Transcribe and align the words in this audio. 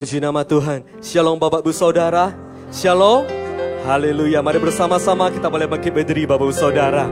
Puji 0.00 0.16
nama 0.16 0.40
Tuhan. 0.48 0.80
Shalom 1.04 1.36
Bapak 1.36 1.60
Ibu 1.60 1.76
Saudara. 1.76 2.32
Shalom. 2.72 3.28
Haleluya. 3.84 4.40
Mari 4.40 4.56
bersama-sama 4.56 5.28
kita 5.28 5.52
boleh 5.52 5.68
bangkit 5.68 5.92
berdiri 5.92 6.24
Bapak 6.24 6.48
Ibu 6.48 6.56
Saudara. 6.56 7.04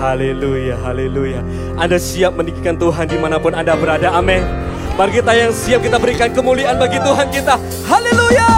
Haleluya, 0.00 0.72
haleluya. 0.80 1.44
Anda 1.76 2.00
siap 2.00 2.40
meninggikan 2.40 2.80
Tuhan 2.80 3.12
di 3.12 3.20
mana 3.20 3.36
pun 3.36 3.52
Anda 3.52 3.76
berada. 3.76 4.08
Amin. 4.16 4.40
Mari 4.96 5.20
kita 5.20 5.36
yang 5.36 5.52
siap 5.52 5.84
kita 5.84 6.00
berikan 6.00 6.32
kemuliaan 6.32 6.80
bagi 6.80 6.96
Tuhan 6.96 7.28
kita. 7.28 7.60
Haleluya. 7.92 8.48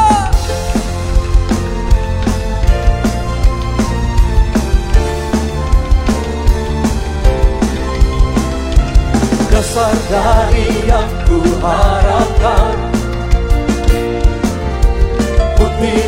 Dasar 9.50 9.90
dari 10.06 10.86
yang 10.86 11.10
ku 11.26 11.42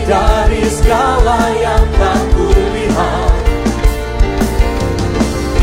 dari 0.09 0.65
segala 0.73 1.53
yang 1.53 1.85
tak 2.01 2.21
kulihat. 2.33 3.33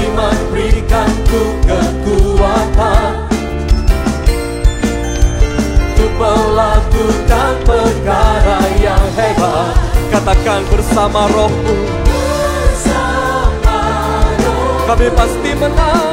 Iman 0.05 0.38
berikan 0.54 1.09
ku 1.26 1.44
kekuatan. 1.66 3.26
Untuk 5.98 6.12
melakukan 6.21 7.54
perkara 7.66 8.59
yang 8.77 9.05
hebat. 9.18 9.73
Katakan 10.13 10.62
bersama 10.70 11.26
rohmu. 11.34 11.76
Kami 14.85 15.09
pasti 15.18 15.52
menang 15.57 16.05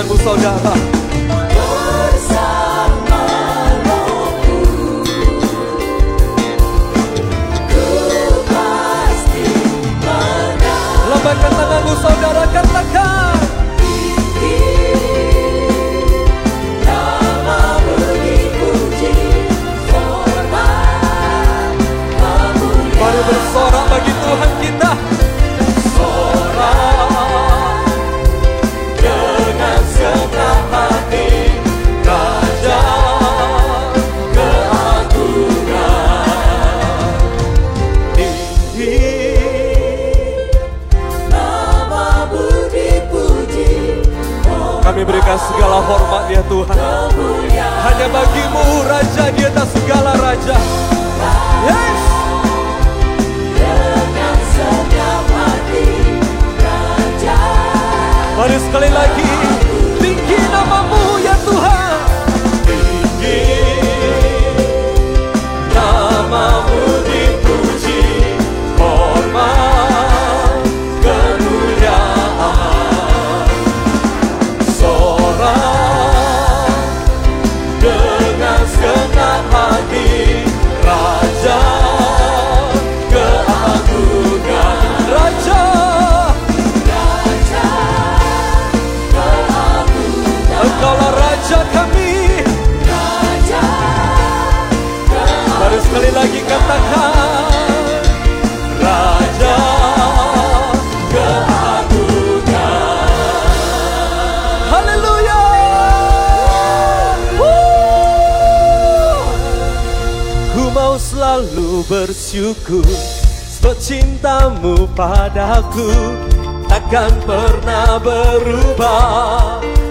angkat 0.00 0.16
tanganmu 0.16 0.16
saudara 0.24 0.89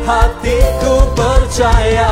Hatiku 0.09 1.06
percaya 1.14 2.09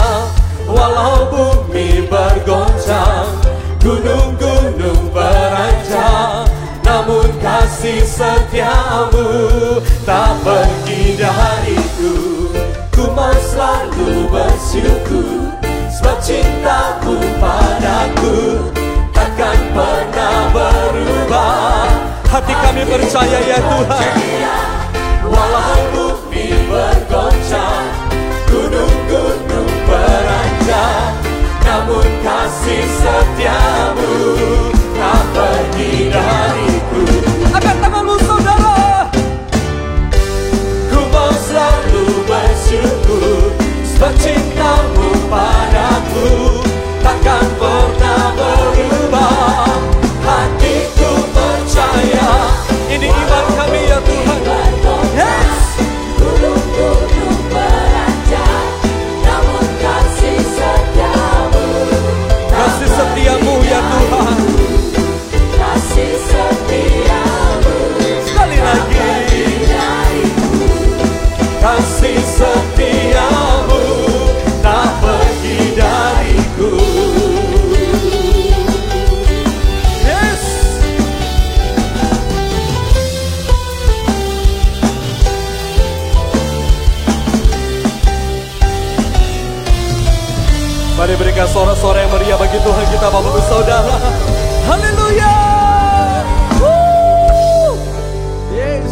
Walau 0.70 1.34
bumi 1.34 2.06
bergoncang 2.06 3.42
Gunung-gunung 3.82 5.10
beranjak 5.10 6.46
Namun 6.86 7.26
kasih 7.42 8.06
setiamu 8.06 9.26
Tak 10.06 10.38
pergi 10.46 11.18
dariku 11.18 12.14
Ku 12.94 13.10
mau 13.18 13.34
selalu 13.34 14.30
bersyukur 14.30 15.58
Sebab 15.90 16.22
cintamu 16.22 17.18
padaku 17.42 18.38
Takkan 19.10 19.58
pernah 19.74 20.40
berubah. 20.54 21.90
Hati 22.30 22.54
kami 22.54 22.86
percaya 22.86 23.40
ya 23.42 23.58
Tuhan. 23.58 24.14
Walau 25.26 26.07
kasih 32.68 32.88
setiamu 33.00 34.12
Tak 35.00 35.24
pergi 35.32 36.12
dariku. 36.12 37.04
Angkat 37.56 37.78
tanganmu 37.80 38.16
saudara. 38.28 39.08
Ku 40.92 41.00
mau 41.08 41.32
selalu 41.32 42.06
bersyukur 42.28 43.56
Sebab 43.88 44.14
cintamu 44.20 45.10
padaku. 45.32 46.60
Takkan 47.00 47.46
pernah 47.56 48.36
berubah 48.36 48.77
Berikan 91.38 91.54
suara-suara 91.54 92.02
yang 92.02 92.10
meriah 92.18 92.34
bagi 92.34 92.58
Tuhan 92.58 92.86
kita 92.90 93.14
Bapak 93.14 93.30
Ibu 93.30 93.42
Saudara. 93.46 93.96
Haleluya. 94.66 95.34
Yes. 98.50 98.90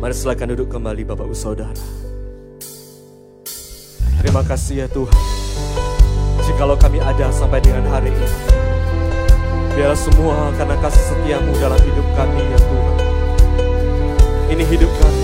Mari 0.00 0.14
silakan 0.16 0.56
duduk 0.56 0.72
kembali 0.72 1.04
Bapak 1.04 1.28
Ibu 1.28 1.36
Saudara. 1.36 1.84
Terima 4.24 4.40
kasih 4.40 4.80
ya 4.80 4.86
Tuhan. 4.88 5.20
Jikalau 6.48 6.80
kami 6.80 6.96
ada 7.04 7.28
sampai 7.28 7.60
dengan 7.60 7.84
hari 7.84 8.16
ini. 8.16 8.28
Biarlah 9.76 10.00
semua 10.00 10.48
karena 10.56 10.80
kasih 10.80 11.04
setiamu 11.12 11.60
dalam 11.60 11.76
hidup 11.76 12.08
kami 12.16 12.40
ya 12.40 12.56
Tuhan. 12.56 12.96
Ini 14.48 14.64
hidup 14.64 14.88
kami. 14.96 15.19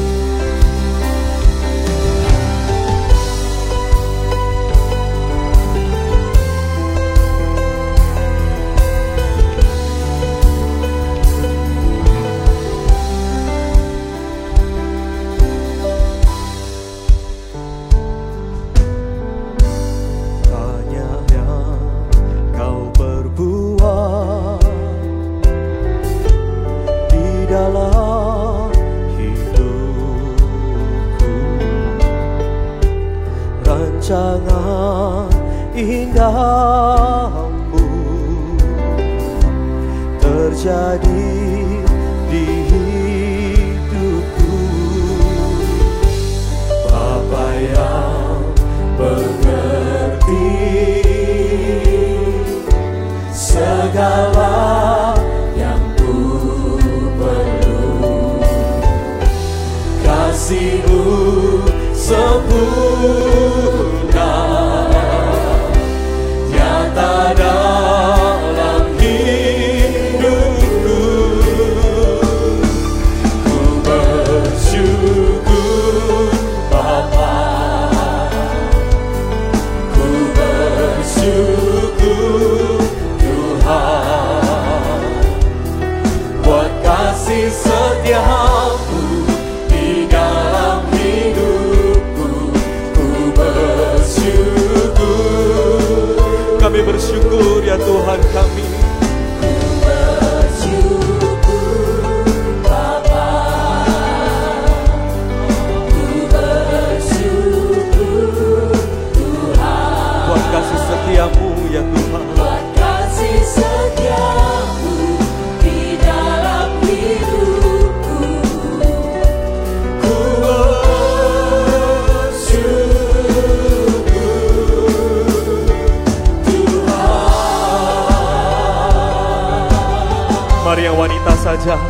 Mari 130.77 130.93
yang 130.93 131.01
wanita 131.01 131.33
saja. 131.41 131.81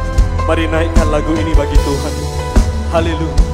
Mari 0.47 0.71
naikkan 0.71 1.11
lagu 1.11 1.35
ini 1.35 1.51
bagi 1.59 1.75
Tuhan. 1.75 2.15
Haleluya 2.95 3.46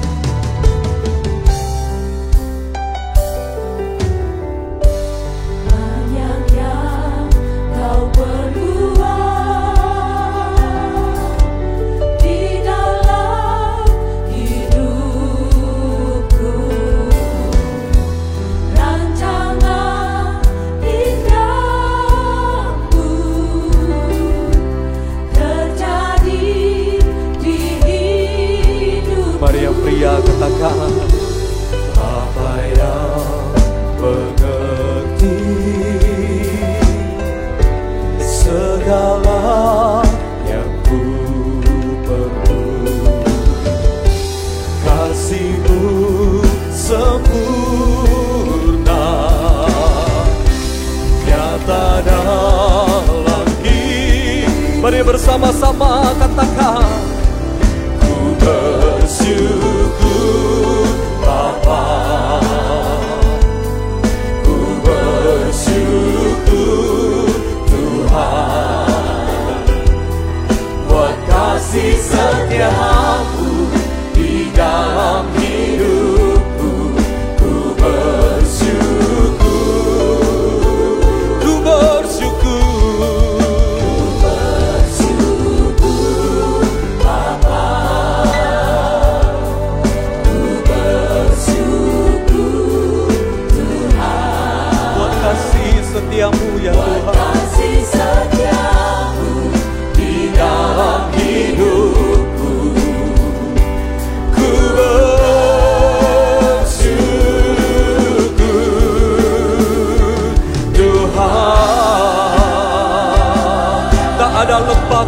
bersama-sama 55.22 56.02
katakan 56.18 57.01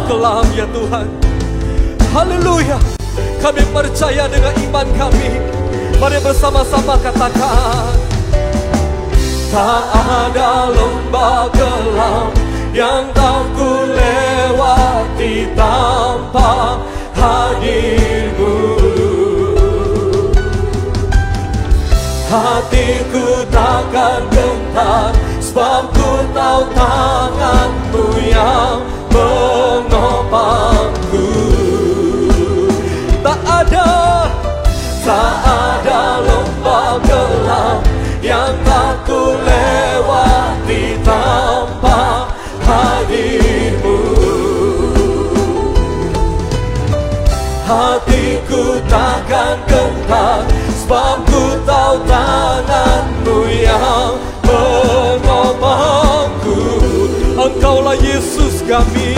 kelam 0.03 0.45
ya 0.51 0.67
Tuhan. 0.69 1.07
Haleluya. 2.11 2.77
Kami 3.39 3.63
percaya 3.71 4.27
dengan 4.27 4.53
iman 4.67 4.87
kami. 4.99 5.29
Mari 5.95 6.19
bersama-sama 6.19 6.99
katakan. 6.99 7.95
Tak 9.51 9.83
ada 9.95 10.67
lembah 10.67 11.47
gelap 11.55 12.31
yang 12.75 13.07
tak 13.15 13.43
ku 13.55 13.71
lewati 13.95 15.47
tanpa 15.55 16.83
hadirmu. 17.15 18.55
Hatiku 22.27 23.47
takkan 23.47 24.27
gentar 24.27 25.15
sebab 25.39 25.87
ku 25.95 26.11
tahu 26.35 26.61
tanganmu 26.75 28.07
yang 28.27 28.83
menopangku 29.15 31.31
Tak 33.23 33.39
ada, 33.47 33.87
tak 35.07 35.33
ada 35.47 36.19
lomba 36.19 36.99
gelap 37.07 37.79
Yang 38.19 38.51
tak 38.67 38.95
lewati 39.45 40.97
tanpa 41.05 42.01
hadirmu. 42.65 44.01
Hatiku 47.65 48.77
takkan 48.85 49.57
gentar 49.65 50.45
Sebab 50.85 51.17
ku 51.25 51.57
tahu 51.65 51.97
tanganmu 52.05 53.49
yang 53.49 54.24
Kaulah 57.85 58.01
Yesus 58.01 58.65
kami. 58.65 59.13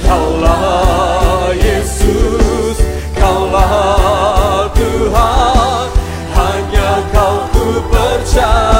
Kaulah 0.00 1.52
Yesus 1.52 2.80
Kaulah 3.12 4.72
Tuhan. 4.72 5.92
Hanya 6.32 7.04
kau 7.12 7.44
ku 7.52 7.84
percaya. 7.92 8.71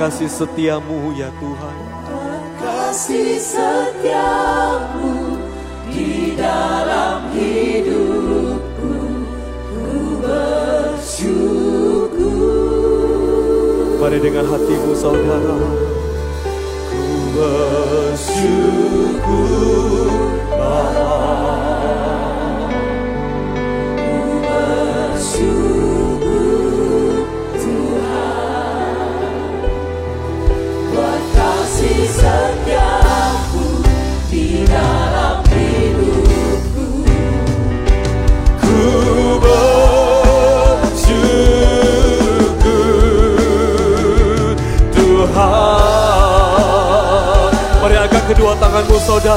kasih 0.00 0.32
setiamu 0.32 1.12
ya 1.12 1.28
Tuhan. 1.36 1.76
Kasih 2.56 3.36
setiamu 3.36 5.36
di 5.92 6.32
dalam 6.40 7.28
hidupku. 7.36 8.96
Ku 9.68 10.24
bersyukur. 10.24 12.16
Mari 14.00 14.24
dengan 14.24 14.48
hatimu 14.48 14.96
saudara. 14.96 15.68
Ku 16.88 17.04
bersyukur. 17.36 18.79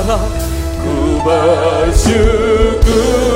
구할 0.03 1.93
수 1.93 2.09
있. 2.09 3.32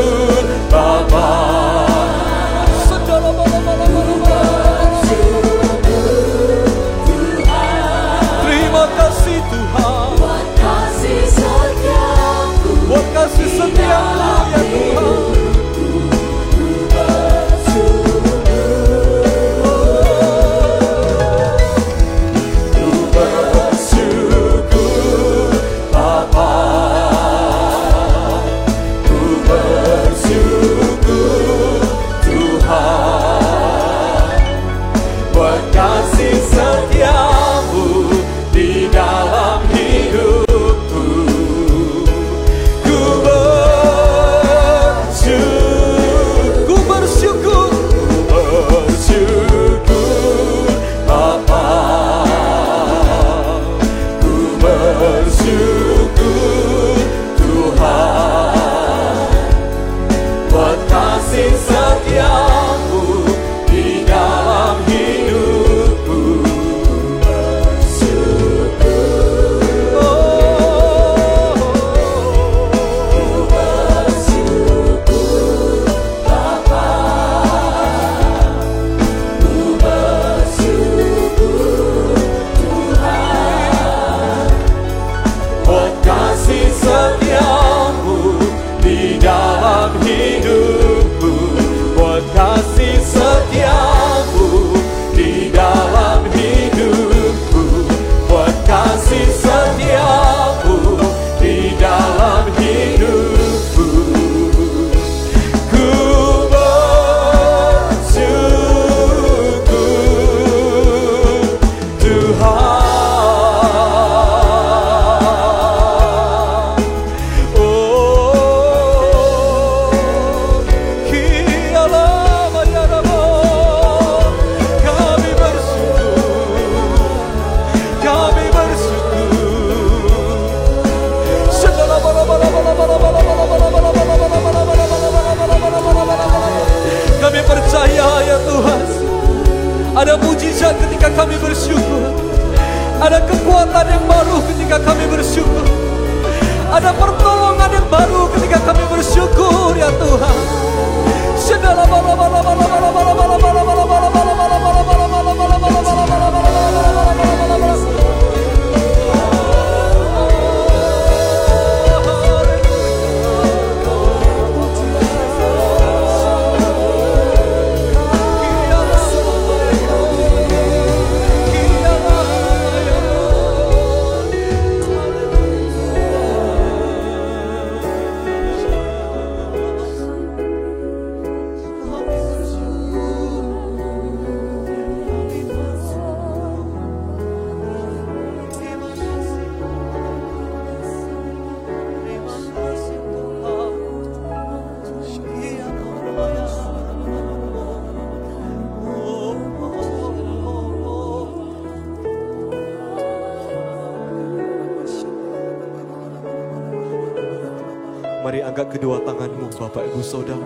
Mari 208.18 208.42
angkat 208.42 208.74
kedua 208.74 208.98
tanganmu 209.06 209.46
Bapak 209.54 209.94
Ibu 209.94 210.02
Saudara. 210.02 210.42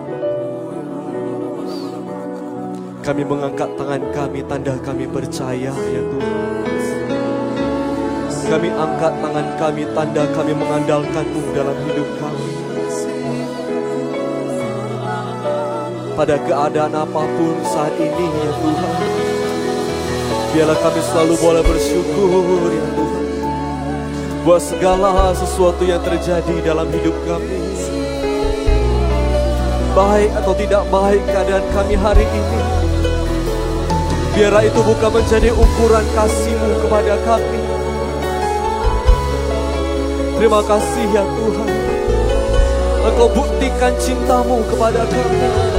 Kami 3.00 3.22
mengangkat 3.24 3.72
tangan 3.80 4.02
kami, 4.12 4.44
tanda 4.44 4.76
kami 4.84 5.08
percaya 5.08 5.72
ya 5.72 6.02
Tuhan. 6.04 6.36
Kami 8.52 8.68
angkat 8.68 9.14
tangan 9.24 9.46
kami, 9.56 9.82
tanda 9.96 10.22
kami 10.36 10.52
mengandalkanmu 10.52 11.40
dalam 11.56 11.76
hidup 11.88 12.08
kami. 12.20 12.48
Pada 16.12 16.36
keadaan 16.44 16.92
apa 16.92 17.22
pun 17.24 17.56
saat 17.72 17.96
ini 17.96 18.26
ya 18.28 18.52
Tuhan. 18.52 18.96
Biarlah 20.52 20.78
kami 20.84 21.00
selalu 21.08 21.34
boleh 21.40 21.64
bersyukur 21.64 22.68
ya 22.68 22.84
Tuhan. 22.92 23.01
Buat 24.42 24.58
segala 24.58 25.30
sesuatu 25.38 25.86
yang 25.86 26.02
terjadi 26.02 26.66
dalam 26.66 26.90
hidup 26.90 27.14
kami. 27.30 27.62
Baik 29.94 30.34
atau 30.34 30.50
tidak 30.58 30.82
baik 30.90 31.22
keadaan 31.30 31.62
kami 31.70 31.94
hari 31.94 32.26
ini. 32.26 32.62
Biarlah 34.34 34.66
itu 34.66 34.82
bukan 34.82 35.14
menjadi 35.14 35.54
ukuran 35.54 36.02
kasihmu 36.18 36.74
kepada 36.82 37.14
kami. 37.22 37.62
Terima 40.42 40.60
kasih 40.66 41.06
ya 41.14 41.22
Tuhan. 41.22 41.70
Engkau 43.06 43.28
buktikan 43.30 43.94
cintamu 44.02 44.58
kepada 44.66 45.06
kami. 45.06 45.71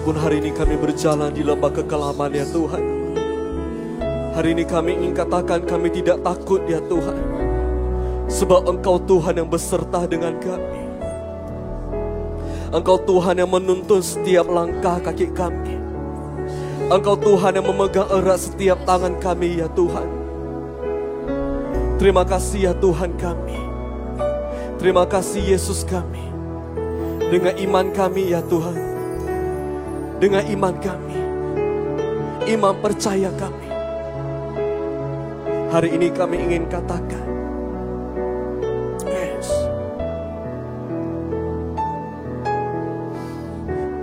Sekalipun 0.00 0.16
hari 0.16 0.40
ini 0.40 0.56
kami 0.56 0.80
berjalan 0.80 1.28
di 1.28 1.44
lembah 1.44 1.76
kekelaman 1.76 2.32
ya 2.32 2.48
Tuhan. 2.48 2.84
Hari 4.32 4.48
ini 4.56 4.64
kami 4.64 4.96
ingin 4.96 5.12
katakan 5.12 5.60
kami 5.68 5.92
tidak 5.92 6.24
takut 6.24 6.64
ya 6.64 6.80
Tuhan. 6.88 7.20
Sebab 8.24 8.64
Engkau 8.64 8.96
Tuhan 8.96 9.44
yang 9.44 9.52
beserta 9.52 10.08
dengan 10.08 10.40
kami. 10.40 10.82
Engkau 12.72 12.96
Tuhan 12.96 13.44
yang 13.44 13.52
menuntun 13.52 14.00
setiap 14.00 14.48
langkah 14.48 15.04
kaki 15.04 15.36
kami. 15.36 15.76
Engkau 16.88 17.20
Tuhan 17.20 17.60
yang 17.60 17.68
memegang 17.68 18.08
erat 18.08 18.40
setiap 18.40 18.80
tangan 18.88 19.20
kami 19.20 19.60
ya 19.60 19.68
Tuhan. 19.76 20.08
Terima 22.00 22.24
kasih 22.24 22.72
ya 22.72 22.74
Tuhan 22.80 23.20
kami. 23.20 23.60
Terima 24.80 25.04
kasih 25.04 25.44
Yesus 25.44 25.84
kami. 25.84 26.24
Dengan 27.28 27.52
iman 27.52 27.92
kami 27.92 28.32
ya 28.32 28.40
Tuhan 28.48 28.89
dengan 30.20 30.44
iman 30.44 30.76
kami, 30.76 31.18
iman 32.52 32.76
percaya 32.84 33.32
kami. 33.40 33.68
Hari 35.72 35.96
ini 35.96 36.12
kami 36.12 36.36
ingin 36.44 36.68
katakan, 36.68 37.24
yes. 39.08 39.48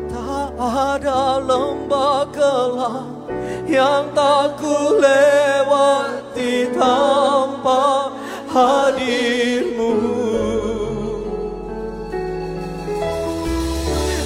Tak 0.10 0.58
ada 0.58 1.38
lembah 1.38 2.25
gelap 2.34 3.30
yang 3.69 4.10
tak 4.17 4.58
ku 4.58 4.97
lewati 4.97 6.73
tanpa 6.73 8.10
hadirmu. 8.49 9.93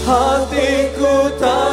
Hatiku 0.01 1.31
gentar 1.41 1.70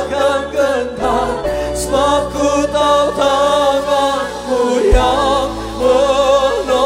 Sebab 1.89 2.29
ku 2.37 2.69
tahu 2.69 3.17
tanganmu 3.17 4.93
yang 4.93 5.49
menopangku. 5.81 6.85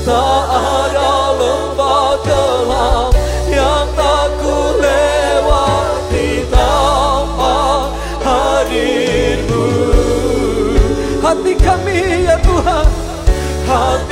Tak 0.00 0.44
ada 0.48 1.12
lembah 1.36 2.16
gelap 2.24 3.12
Yang 3.52 3.84
tak 4.00 4.32
ku 4.40 4.80
lewati 4.80 6.48
tanpa 6.48 7.92
hadirmu. 8.24 9.68
Hati 11.20 11.52
kami 11.60 12.24
ya 12.24 12.40
Tuhan 12.40 12.88
Hatiku 13.68 14.09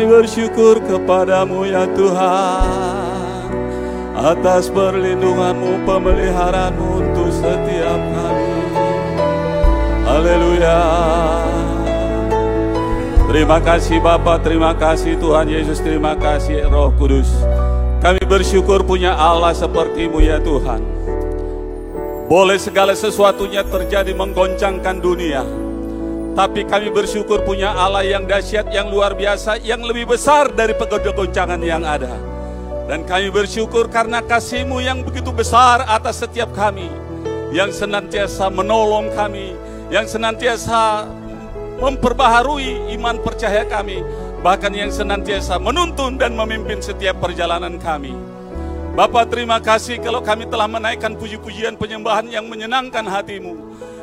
kami 0.00 0.24
bersyukur 0.24 0.80
kepadamu 0.80 1.68
ya 1.68 1.84
Tuhan 1.92 3.52
Atas 4.16 4.72
perlindunganmu, 4.72 5.84
pemeliharaanmu 5.84 7.04
untuk 7.04 7.28
setiap 7.28 8.00
kami 8.00 8.48
Haleluya. 10.08 10.80
Terima 13.28 13.60
kasih 13.60 14.00
Bapa, 14.00 14.40
terima 14.40 14.72
kasih 14.72 15.20
Tuhan 15.20 15.52
Yesus, 15.52 15.84
terima 15.84 16.16
kasih 16.16 16.64
Roh 16.72 16.96
Kudus. 16.96 17.28
Kami 18.00 18.24
bersyukur 18.24 18.80
punya 18.80 19.12
Allah 19.12 19.52
sepertimu 19.52 20.24
ya 20.24 20.40
Tuhan. 20.40 20.80
Boleh 22.24 22.56
segala 22.56 22.96
sesuatunya 22.96 23.68
terjadi 23.68 24.16
menggoncangkan 24.16 24.96
dunia 24.96 25.59
tapi 26.30 26.62
kami 26.62 26.94
bersyukur 26.94 27.42
punya 27.42 27.74
Allah 27.74 28.06
yang 28.06 28.22
dahsyat, 28.22 28.70
yang 28.70 28.86
luar 28.86 29.18
biasa, 29.18 29.58
yang 29.66 29.82
lebih 29.82 30.14
besar 30.14 30.54
dari 30.54 30.78
pegoncangan 30.78 31.58
yang 31.58 31.82
ada. 31.82 32.14
Dan 32.86 33.06
kami 33.06 33.30
bersyukur 33.30 33.90
karena 33.90 34.22
kasihmu 34.22 34.82
yang 34.82 35.02
begitu 35.02 35.30
besar 35.30 35.86
atas 35.86 36.22
setiap 36.22 36.50
kami. 36.54 36.90
Yang 37.50 37.82
senantiasa 37.82 38.46
menolong 38.46 39.10
kami, 39.10 39.58
yang 39.90 40.06
senantiasa 40.06 41.06
memperbaharui 41.82 42.94
iman 42.94 43.18
percaya 43.18 43.66
kami. 43.66 44.02
Bahkan 44.40 44.72
yang 44.72 44.90
senantiasa 44.94 45.58
menuntun 45.58 46.14
dan 46.14 46.32
memimpin 46.38 46.78
setiap 46.78 47.18
perjalanan 47.18 47.76
kami. 47.76 48.14
Bapak 48.94 49.30
terima 49.30 49.62
kasih 49.62 50.02
kalau 50.02 50.18
kami 50.18 50.50
telah 50.50 50.66
menaikkan 50.66 51.14
puji-pujian 51.14 51.78
penyembahan 51.78 52.26
yang 52.26 52.46
menyenangkan 52.50 53.06
hatimu. 53.06 53.54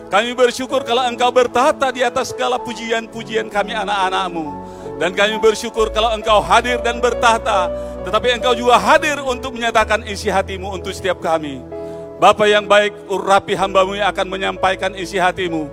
Kami 0.08 0.32
bersyukur 0.32 0.88
kalau 0.88 1.04
engkau 1.04 1.28
bertahta 1.36 1.92
di 1.92 2.00
atas 2.00 2.32
segala 2.32 2.56
pujian-pujian 2.56 3.52
kami 3.52 3.76
anak-anakmu. 3.76 4.48
Dan 4.98 5.12
kami 5.12 5.36
bersyukur 5.36 5.92
kalau 5.92 6.16
engkau 6.16 6.40
hadir 6.40 6.80
dan 6.80 7.04
bertahta. 7.04 7.68
Tetapi 8.08 8.40
engkau 8.40 8.56
juga 8.56 8.80
hadir 8.80 9.20
untuk 9.20 9.60
menyatakan 9.60 10.08
isi 10.08 10.32
hatimu 10.32 10.80
untuk 10.80 10.96
setiap 10.96 11.20
kami. 11.20 11.60
Bapa 12.24 12.48
yang 12.48 12.66
baik, 12.66 13.12
urapi 13.12 13.54
hambamu 13.54 14.00
yang 14.00 14.08
akan 14.10 14.26
menyampaikan 14.32 14.96
isi 14.96 15.20
hatimu. 15.20 15.68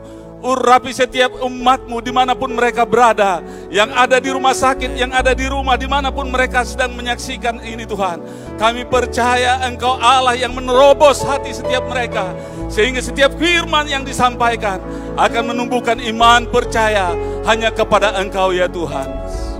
Urapi 0.44 0.92
setiap 0.92 1.40
umatmu 1.40 2.04
di 2.04 2.12
mana 2.12 2.36
pun 2.36 2.52
mereka 2.52 2.84
berada. 2.84 3.40
Yang 3.72 3.90
ada 3.96 4.16
di 4.20 4.28
rumah 4.28 4.52
sakit, 4.52 4.92
yang 4.92 5.08
ada 5.08 5.32
di 5.32 5.48
rumah, 5.48 5.80
di 5.80 5.88
mana 5.88 6.12
pun 6.12 6.28
mereka 6.28 6.60
sedang 6.68 6.92
menyaksikan 6.92 7.64
ini 7.64 7.88
Tuhan. 7.88 8.20
Kami 8.60 8.84
percaya 8.84 9.64
engkau 9.64 9.96
Allah 9.96 10.36
yang 10.36 10.52
menerobos 10.52 11.24
hati 11.24 11.56
setiap 11.56 11.88
mereka. 11.88 12.36
Sehingga 12.68 13.00
setiap 13.00 13.32
firman 13.40 13.88
yang 13.88 14.04
disampaikan 14.04 14.84
akan 15.16 15.56
menumbuhkan 15.56 15.96
iman 16.12 16.44
percaya 16.52 17.16
hanya 17.48 17.72
kepada 17.72 18.12
Engkau 18.20 18.52
ya 18.52 18.68
Tuhan. 18.68 19.08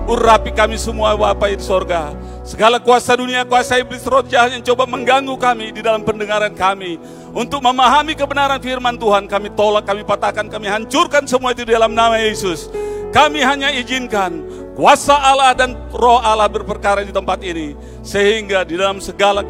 Urapi 0.05 0.53
kami 0.53 0.77
semua 0.77 1.17
Bapak 1.17 1.49
di 1.49 1.65
sorga. 1.65 2.13
Segala 2.45 2.77
kuasa 2.77 3.17
dunia, 3.17 3.41
kuasa 3.41 3.81
iblis 3.81 4.05
roh 4.05 4.21
jahat 4.21 4.53
yang 4.53 4.61
coba 4.61 4.85
mengganggu 4.85 5.33
kami 5.33 5.73
di 5.73 5.81
dalam 5.81 6.05
pendengaran 6.05 6.53
kami. 6.53 7.01
Untuk 7.35 7.59
memahami 7.59 8.15
kebenaran 8.15 8.63
firman 8.63 8.95
Tuhan, 8.95 9.27
kami 9.27 9.51
tolak, 9.59 9.83
kami 9.83 10.07
patahkan, 10.07 10.47
kami 10.47 10.71
hancurkan 10.71 11.27
semua 11.27 11.51
itu 11.51 11.67
dalam 11.67 11.91
nama 11.91 12.15
Yesus. 12.15 12.71
Kami 13.11 13.43
hanya 13.43 13.75
izinkan 13.75 14.39
kuasa 14.71 15.19
Allah 15.19 15.51
dan 15.51 15.75
roh 15.91 16.23
Allah 16.23 16.47
berperkara 16.47 17.03
di 17.03 17.11
tempat 17.11 17.43
ini. 17.43 17.75
Sehingga 18.07 18.63
di 18.63 18.79
dalam 18.79 19.03
segala 19.03 19.43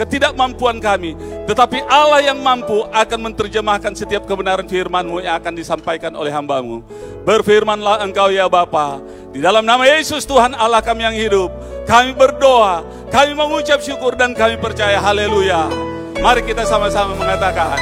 ketidakmampuan 0.00 0.80
kami, 0.80 1.20
tetapi 1.44 1.84
Allah 1.84 2.24
yang 2.24 2.40
mampu 2.40 2.88
akan 2.88 3.18
menerjemahkan 3.28 3.92
setiap 3.92 4.24
kebenaran 4.24 4.64
firman-Mu 4.64 5.20
yang 5.20 5.36
akan 5.36 5.52
disampaikan 5.52 6.16
oleh 6.16 6.32
hambamu. 6.32 6.80
Berfirmanlah 7.28 8.08
engkau 8.08 8.32
ya 8.32 8.48
Bapa, 8.48 9.04
di 9.36 9.44
dalam 9.44 9.68
nama 9.68 9.84
Yesus 9.84 10.24
Tuhan 10.24 10.56
Allah 10.56 10.80
kami 10.80 11.04
yang 11.04 11.16
hidup, 11.16 11.52
kami 11.84 12.16
berdoa, 12.16 12.88
kami 13.12 13.36
mengucap 13.36 13.84
syukur 13.84 14.16
dan 14.16 14.32
kami 14.32 14.56
percaya 14.56 14.96
haleluya. 14.96 15.87
Mari 16.18 16.42
kita 16.42 16.66
sama-sama 16.66 17.14
mengatakan, 17.14 17.78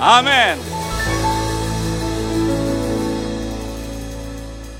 amin. 0.00 0.56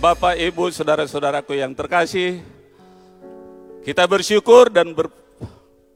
Bapak, 0.01 0.40
Ibu, 0.40 0.72
Saudara-saudaraku 0.72 1.53
yang 1.53 1.77
terkasih, 1.77 2.40
kita 3.85 4.09
bersyukur 4.09 4.72
dan 4.72 4.96
ber, 4.96 5.12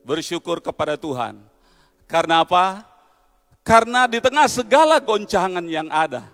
bersyukur 0.04 0.60
kepada 0.60 1.00
Tuhan. 1.00 1.40
Karena 2.04 2.44
apa? 2.44 2.84
Karena 3.64 4.04
di 4.04 4.20
tengah 4.20 4.44
segala 4.52 5.00
goncangan 5.00 5.64
yang 5.64 5.88
ada, 5.88 6.28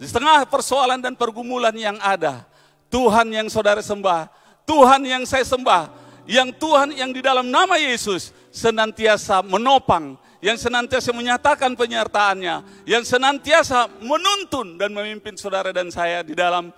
di 0.00 0.08
tengah 0.08 0.48
persoalan 0.48 1.04
dan 1.04 1.12
pergumulan 1.12 1.76
yang 1.76 2.00
ada, 2.00 2.48
Tuhan 2.88 3.28
yang 3.36 3.52
saudara 3.52 3.84
sembah, 3.84 4.32
Tuhan 4.64 5.04
yang 5.04 5.28
saya 5.28 5.44
sembah, 5.44 5.92
yang 6.24 6.48
Tuhan 6.56 6.96
yang 6.96 7.12
di 7.12 7.20
dalam 7.20 7.52
nama 7.52 7.76
Yesus 7.76 8.39
senantiasa 8.50 9.40
menopang, 9.46 10.18
yang 10.42 10.58
senantiasa 10.58 11.14
menyatakan 11.14 11.78
penyertaannya, 11.78 12.86
yang 12.86 13.06
senantiasa 13.06 13.86
menuntun 14.02 14.76
dan 14.76 14.90
memimpin 14.90 15.38
saudara 15.38 15.70
dan 15.70 15.88
saya 15.88 16.26
di 16.26 16.34
dalam 16.34 16.74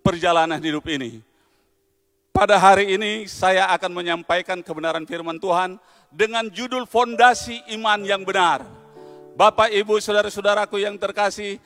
perjalanan 0.00 0.58
hidup 0.58 0.88
ini. 0.88 1.20
Pada 2.32 2.56
hari 2.56 2.96
ini 2.96 3.28
saya 3.28 3.68
akan 3.76 3.92
menyampaikan 3.92 4.64
kebenaran 4.64 5.04
firman 5.04 5.36
Tuhan 5.36 5.76
dengan 6.08 6.48
judul 6.48 6.88
Fondasi 6.88 7.60
Iman 7.76 8.08
yang 8.08 8.24
Benar. 8.24 8.64
Bapak, 9.36 9.68
Ibu, 9.72 10.00
Saudara-saudaraku 10.00 10.80
yang 10.80 10.96
terkasih, 10.96 11.60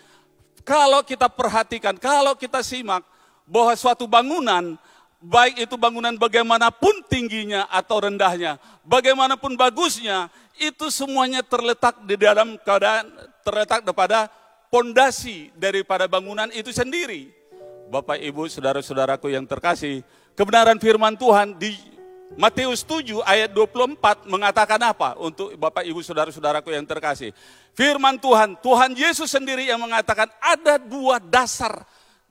kalau 0.66 1.02
kita 1.06 1.30
perhatikan, 1.30 1.94
kalau 1.94 2.34
kita 2.34 2.62
simak 2.62 3.06
bahwa 3.46 3.74
suatu 3.78 4.10
bangunan, 4.10 4.74
baik 5.20 5.68
itu 5.68 5.74
bangunan 5.80 6.14
bagaimanapun 6.16 7.04
tingginya 7.08 7.66
atau 7.72 8.04
rendahnya, 8.04 8.60
bagaimanapun 8.84 9.56
bagusnya, 9.56 10.28
itu 10.56 10.88
semuanya 10.88 11.44
terletak 11.44 12.00
di 12.04 12.16
dalam 12.16 12.56
keadaan 12.60 13.08
terletak 13.44 13.84
pada 13.92 14.28
pondasi 14.72 15.52
daripada 15.56 16.08
bangunan 16.08 16.48
itu 16.52 16.72
sendiri. 16.72 17.32
Bapak, 17.86 18.18
Ibu, 18.18 18.50
Saudara-saudaraku 18.50 19.30
yang 19.30 19.46
terkasih, 19.46 20.02
kebenaran 20.34 20.76
firman 20.82 21.14
Tuhan 21.14 21.54
di 21.54 21.70
Matius 22.34 22.82
7 22.82 23.22
ayat 23.22 23.54
24 23.54 24.26
mengatakan 24.26 24.80
apa 24.82 25.14
untuk 25.22 25.54
Bapak 25.54 25.86
Ibu 25.86 26.02
Saudara-saudaraku 26.02 26.74
yang 26.74 26.82
terkasih. 26.82 27.30
Firman 27.78 28.18
Tuhan, 28.18 28.58
Tuhan 28.58 28.90
Yesus 28.98 29.30
sendiri 29.30 29.70
yang 29.70 29.78
mengatakan 29.78 30.26
ada 30.42 30.74
dua 30.82 31.22
dasar 31.22 31.86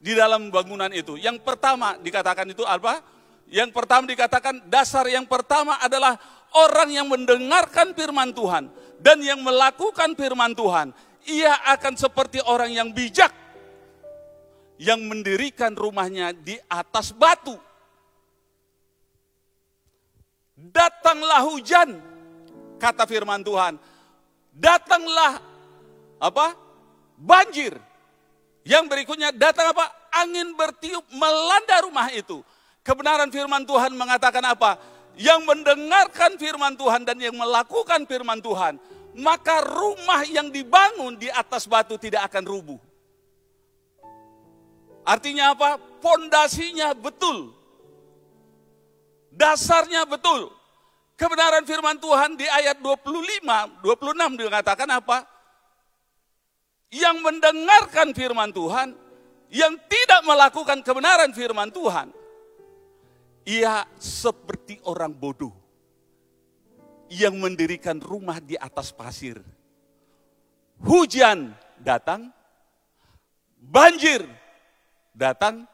di 0.06 0.14
dalam 0.14 0.54
bangunan 0.54 0.86
itu. 0.94 1.18
Yang 1.18 1.42
pertama 1.42 1.98
dikatakan 1.98 2.46
itu 2.46 2.62
apa? 2.62 3.02
Yang 3.50 3.74
pertama 3.74 4.06
dikatakan 4.06 4.62
dasar 4.70 5.02
yang 5.10 5.26
pertama 5.26 5.82
adalah 5.82 6.14
orang 6.54 6.94
yang 6.94 7.10
mendengarkan 7.10 7.90
firman 7.90 8.30
Tuhan 8.30 8.70
dan 9.02 9.18
yang 9.18 9.42
melakukan 9.42 10.14
firman 10.14 10.54
Tuhan. 10.54 10.94
Ia 11.26 11.74
akan 11.74 11.98
seperti 11.98 12.38
orang 12.46 12.70
yang 12.70 12.94
bijak 12.94 13.34
yang 14.78 15.02
mendirikan 15.02 15.74
rumahnya 15.74 16.30
di 16.30 16.54
atas 16.70 17.10
batu 17.10 17.58
datanglah 20.56 21.44
hujan, 21.44 22.00
kata 22.80 23.04
firman 23.04 23.44
Tuhan. 23.44 23.76
Datanglah 24.56 25.38
apa? 26.16 26.56
Banjir. 27.20 27.76
Yang 28.66 28.84
berikutnya 28.90 29.30
datang 29.30 29.70
apa? 29.70 29.86
Angin 30.10 30.50
bertiup 30.58 31.06
melanda 31.14 31.86
rumah 31.86 32.10
itu. 32.10 32.42
Kebenaran 32.82 33.30
firman 33.30 33.62
Tuhan 33.62 33.94
mengatakan 33.94 34.42
apa? 34.42 34.74
Yang 35.14 35.40
mendengarkan 35.46 36.34
firman 36.34 36.74
Tuhan 36.74 37.06
dan 37.06 37.14
yang 37.22 37.38
melakukan 37.38 38.02
firman 38.10 38.42
Tuhan, 38.42 38.82
maka 39.22 39.62
rumah 39.62 40.26
yang 40.26 40.50
dibangun 40.50 41.14
di 41.14 41.30
atas 41.30 41.70
batu 41.70 41.94
tidak 41.94 42.26
akan 42.26 42.42
rubuh. 42.42 42.80
Artinya 45.06 45.54
apa? 45.54 45.78
Pondasinya 46.02 46.90
betul. 46.98 47.54
Dasarnya 49.30 50.02
betul. 50.10 50.50
Kebenaran 51.14 51.62
firman 51.62 52.02
Tuhan 52.02 52.34
di 52.34 52.44
ayat 52.50 52.82
25, 52.82 53.78
26 53.80 54.42
dikatakan 54.42 54.90
apa? 54.90 55.35
Yang 56.90 57.16
mendengarkan 57.18 58.14
firman 58.14 58.50
Tuhan, 58.54 58.94
yang 59.50 59.74
tidak 59.86 60.20
melakukan 60.22 60.78
kebenaran 60.82 61.30
firman 61.34 61.70
Tuhan, 61.70 62.10
ia 63.46 63.86
seperti 63.98 64.82
orang 64.86 65.14
bodoh 65.14 65.54
yang 67.06 67.38
mendirikan 67.38 68.02
rumah 68.02 68.42
di 68.42 68.58
atas 68.58 68.90
pasir. 68.90 69.38
Hujan 70.82 71.54
datang, 71.78 72.34
banjir 73.56 74.26
datang, 75.14 75.64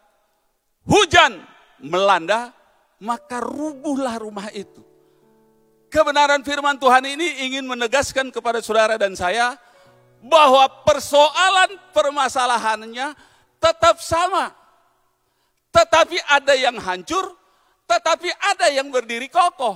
hujan 0.86 1.42
melanda, 1.82 2.54
maka 3.02 3.42
rubuhlah 3.42 4.20
rumah 4.20 4.48
itu. 4.54 4.84
Kebenaran 5.92 6.40
firman 6.40 6.80
Tuhan 6.80 7.04
ini 7.04 7.44
ingin 7.50 7.68
menegaskan 7.68 8.32
kepada 8.32 8.64
saudara 8.64 8.96
dan 8.96 9.12
saya 9.12 9.60
bahwa 10.22 10.70
persoalan 10.86 11.74
permasalahannya 11.90 13.18
tetap 13.58 13.98
sama. 13.98 14.54
Tetapi 15.74 16.16
ada 16.30 16.54
yang 16.54 16.78
hancur, 16.78 17.34
tetapi 17.90 18.30
ada 18.38 18.70
yang 18.70 18.86
berdiri 18.88 19.26
kokoh. 19.26 19.74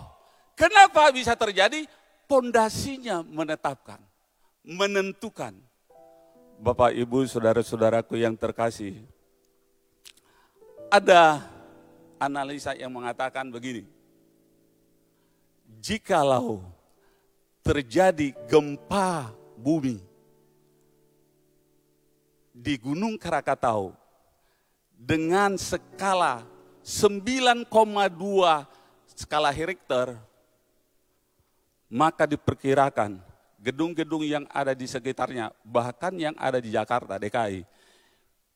Kenapa 0.55 1.11
bisa 1.11 1.35
terjadi? 1.35 1.85
Pondasinya 2.27 3.23
menetapkan, 3.23 4.03
menentukan. 4.67 5.55
Bapak, 6.59 6.91
Ibu, 6.97 7.23
saudara-saudaraku 7.29 8.19
yang 8.19 8.35
terkasih, 8.35 9.05
ada 10.91 11.45
analisa 12.19 12.75
yang 12.75 12.91
mengatakan 12.91 13.47
begini. 13.47 13.87
Jikalau 15.79 16.65
terjadi 17.63 18.33
gempa 18.49 19.31
bumi 19.59 20.06
di 22.57 22.81
Gunung 22.81 23.21
Krakatau 23.21 23.93
dengan 24.97 25.61
skala 25.61 26.41
9,2 26.81 27.69
skala 29.13 29.53
Richter, 29.53 30.17
maka 31.93 32.25
diperkirakan 32.25 33.21
gedung-gedung 33.61 34.25
yang 34.25 34.49
ada 34.49 34.73
di 34.73 34.89
sekitarnya, 34.89 35.53
bahkan 35.61 36.17
yang 36.17 36.33
ada 36.41 36.57
di 36.57 36.73
Jakarta, 36.73 37.21
DKI, 37.21 37.61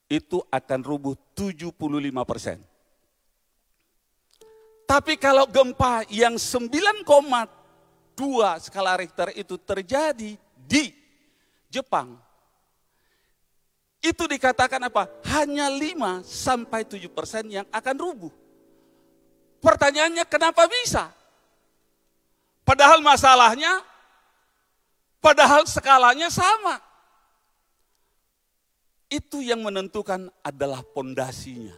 itu 0.09 0.41
akan 0.49 0.81
rubuh 0.81 1.13
75 1.37 1.77
persen. 2.25 2.59
Tapi 4.89 5.21
kalau 5.21 5.45
gempa 5.47 6.09
yang 6.09 6.41
9,2 6.41 7.05
skala 8.65 8.97
Richter 8.97 9.29
itu 9.37 9.61
terjadi 9.61 10.35
di 10.57 10.85
Jepang, 11.71 12.30
itu 14.01 14.25
dikatakan 14.25 14.81
apa? 14.89 15.13
Hanya 15.29 15.69
5 15.69 16.25
sampai 16.25 16.89
7 16.89 17.05
persen 17.13 17.45
yang 17.53 17.69
akan 17.69 17.97
rubuh. 18.01 18.33
Pertanyaannya 19.61 20.25
kenapa 20.25 20.65
bisa? 20.65 21.13
Padahal 22.65 23.05
masalahnya, 23.05 23.85
padahal 25.21 25.69
skalanya 25.69 26.33
sama. 26.33 26.81
Itu 29.13 29.45
yang 29.45 29.61
menentukan 29.61 30.33
adalah 30.41 30.81
pondasinya. 30.81 31.77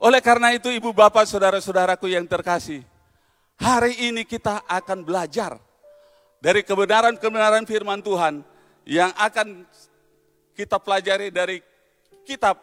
Oleh 0.00 0.24
karena 0.24 0.56
itu 0.56 0.72
ibu 0.72 0.96
bapak 0.96 1.28
saudara-saudaraku 1.28 2.08
yang 2.08 2.24
terkasih, 2.24 2.80
hari 3.60 4.08
ini 4.08 4.24
kita 4.24 4.64
akan 4.64 5.04
belajar 5.04 5.60
dari 6.40 6.64
kebenaran-kebenaran 6.64 7.68
firman 7.68 8.00
Tuhan 8.00 8.40
yang 8.88 9.12
akan 9.12 9.68
kita 10.60 10.76
pelajari 10.76 11.32
dari 11.32 11.64
kitab 12.28 12.60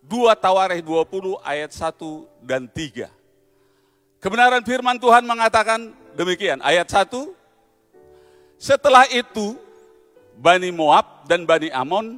2 0.00 0.32
Tawarikh 0.32 0.80
20 0.80 1.36
ayat 1.44 1.68
1 1.68 1.92
dan 2.40 2.64
3. 2.64 3.04
Kebenaran 4.16 4.64
firman 4.64 4.96
Tuhan 4.96 5.28
mengatakan 5.28 5.92
demikian, 6.16 6.64
ayat 6.64 6.88
1, 6.88 7.28
setelah 8.56 9.04
itu 9.12 9.60
Bani 10.40 10.72
Moab 10.72 11.28
dan 11.28 11.44
Bani 11.44 11.68
Amon 11.68 12.16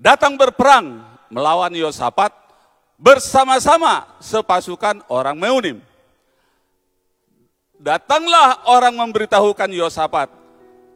datang 0.00 0.40
berperang 0.40 1.04
melawan 1.28 1.76
Yosafat 1.76 2.32
bersama-sama 2.96 4.16
sepasukan 4.16 5.04
orang 5.12 5.36
Meunim. 5.36 5.78
Datanglah 7.76 8.64
orang 8.70 8.96
memberitahukan 8.96 9.68
Yosafat, 9.76 10.32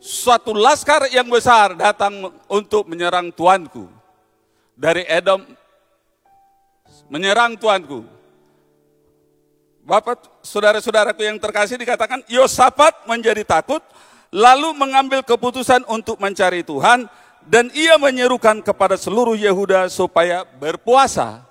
suatu 0.00 0.52
laskar 0.54 1.08
yang 1.10 1.26
besar 1.26 1.74
datang 1.74 2.32
untuk 2.46 2.86
menyerang 2.88 3.32
tuanku. 3.32 3.88
Dari 4.76 5.08
Edom 5.08 5.40
menyerang 7.08 7.56
tuanku. 7.56 8.04
Bapak, 9.86 10.42
saudara-saudaraku 10.42 11.22
yang 11.22 11.38
terkasih 11.38 11.78
dikatakan 11.78 12.26
Yosafat 12.26 13.06
menjadi 13.06 13.46
takut, 13.46 13.78
lalu 14.34 14.74
mengambil 14.74 15.22
keputusan 15.22 15.86
untuk 15.86 16.18
mencari 16.18 16.66
Tuhan, 16.66 17.06
dan 17.46 17.70
ia 17.70 17.94
menyerukan 17.94 18.58
kepada 18.66 18.98
seluruh 18.98 19.38
Yehuda 19.38 19.86
supaya 19.86 20.42
berpuasa. 20.42 21.46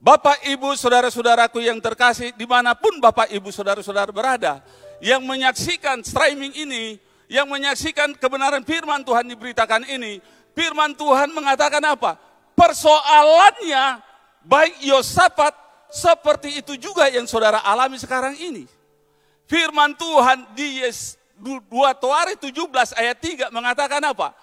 Bapak, 0.00 0.42
Ibu, 0.48 0.72
Saudara-saudaraku 0.74 1.60
yang 1.60 1.76
terkasih, 1.78 2.32
di 2.34 2.48
mana 2.48 2.72
pun 2.72 2.96
Bapak, 2.98 3.28
Ibu, 3.28 3.52
Saudara-saudara 3.52 4.08
berada, 4.08 4.64
yang 5.04 5.20
menyaksikan 5.20 6.00
streaming 6.00 6.56
ini, 6.56 6.96
yang 7.32 7.48
menyaksikan 7.48 8.12
kebenaran 8.20 8.60
firman 8.60 9.00
Tuhan 9.00 9.24
diberitakan 9.24 9.88
ini, 9.88 10.20
firman 10.52 10.92
Tuhan 10.92 11.32
mengatakan 11.32 11.80
apa? 11.80 12.20
Persoalannya, 12.52 14.04
baik 14.44 14.84
Yosafat, 14.84 15.56
seperti 15.88 16.60
itu 16.60 16.76
juga 16.76 17.08
yang 17.08 17.24
saudara 17.24 17.64
alami 17.64 17.96
sekarang 17.96 18.36
ini. 18.36 18.68
Firman 19.48 19.96
Tuhan 19.96 20.44
di 20.52 20.84
Yes 20.84 21.16
2 21.40 21.64
Toari 21.96 22.36
17 22.36 22.52
ayat 23.00 23.16
3 23.16 23.48
mengatakan 23.48 24.04
apa? 24.04 24.36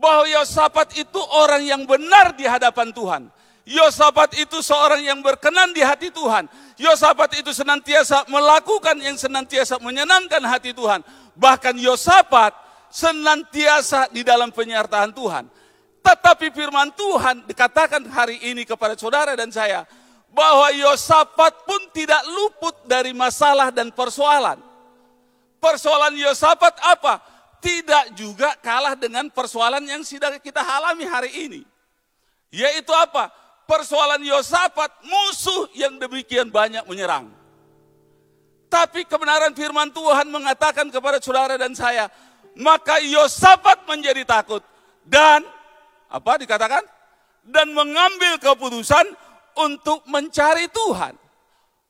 Bahwa 0.00 0.24
Yosafat 0.24 0.96
itu 0.96 1.20
orang 1.36 1.60
yang 1.60 1.84
benar 1.84 2.32
di 2.32 2.48
hadapan 2.48 2.88
Tuhan 2.88 3.22
Yosafat 3.70 4.34
itu 4.34 4.58
seorang 4.66 4.98
yang 4.98 5.22
berkenan 5.22 5.70
di 5.70 5.78
hati 5.78 6.10
Tuhan. 6.10 6.50
Yosafat 6.74 7.38
itu 7.38 7.54
senantiasa 7.54 8.26
melakukan 8.26 8.98
yang 8.98 9.14
senantiasa 9.14 9.78
menyenangkan 9.78 10.42
hati 10.42 10.74
Tuhan. 10.74 11.06
Bahkan 11.38 11.78
Yosafat 11.78 12.50
senantiasa 12.90 14.10
di 14.10 14.26
dalam 14.26 14.50
penyertaan 14.50 15.14
Tuhan. 15.14 15.46
Tetapi 16.02 16.50
firman 16.50 16.90
Tuhan 16.98 17.46
dikatakan 17.46 18.10
hari 18.10 18.42
ini 18.42 18.66
kepada 18.66 18.98
saudara 18.98 19.38
dan 19.38 19.54
saya. 19.54 19.86
Bahwa 20.34 20.74
Yosafat 20.74 21.62
pun 21.62 21.78
tidak 21.94 22.26
luput 22.26 22.74
dari 22.90 23.14
masalah 23.14 23.70
dan 23.70 23.94
persoalan. 23.94 24.58
Persoalan 25.62 26.18
Yosafat 26.18 26.74
apa? 26.82 27.22
Tidak 27.62 28.18
juga 28.18 28.50
kalah 28.58 28.98
dengan 28.98 29.30
persoalan 29.30 29.86
yang 29.86 30.02
sedang 30.02 30.42
kita 30.42 30.58
alami 30.58 31.06
hari 31.06 31.30
ini. 31.46 31.62
Yaitu 32.50 32.90
apa? 32.90 33.30
Persoalan 33.70 34.18
Yosafat, 34.26 34.90
musuh 35.06 35.70
yang 35.78 35.94
demikian 36.02 36.50
banyak 36.50 36.82
menyerang. 36.90 37.30
Tapi 38.66 39.06
kebenaran 39.06 39.54
firman 39.54 39.94
Tuhan 39.94 40.26
mengatakan 40.26 40.90
kepada 40.90 41.22
saudara 41.22 41.54
dan 41.54 41.70
saya, 41.78 42.10
maka 42.58 42.98
Yosafat 42.98 43.86
menjadi 43.86 44.26
takut 44.26 44.66
dan 45.06 45.46
apa 46.10 46.42
dikatakan? 46.42 46.82
Dan 47.46 47.70
mengambil 47.70 48.42
keputusan 48.42 49.06
untuk 49.54 50.02
mencari 50.10 50.66
Tuhan. 50.70 51.14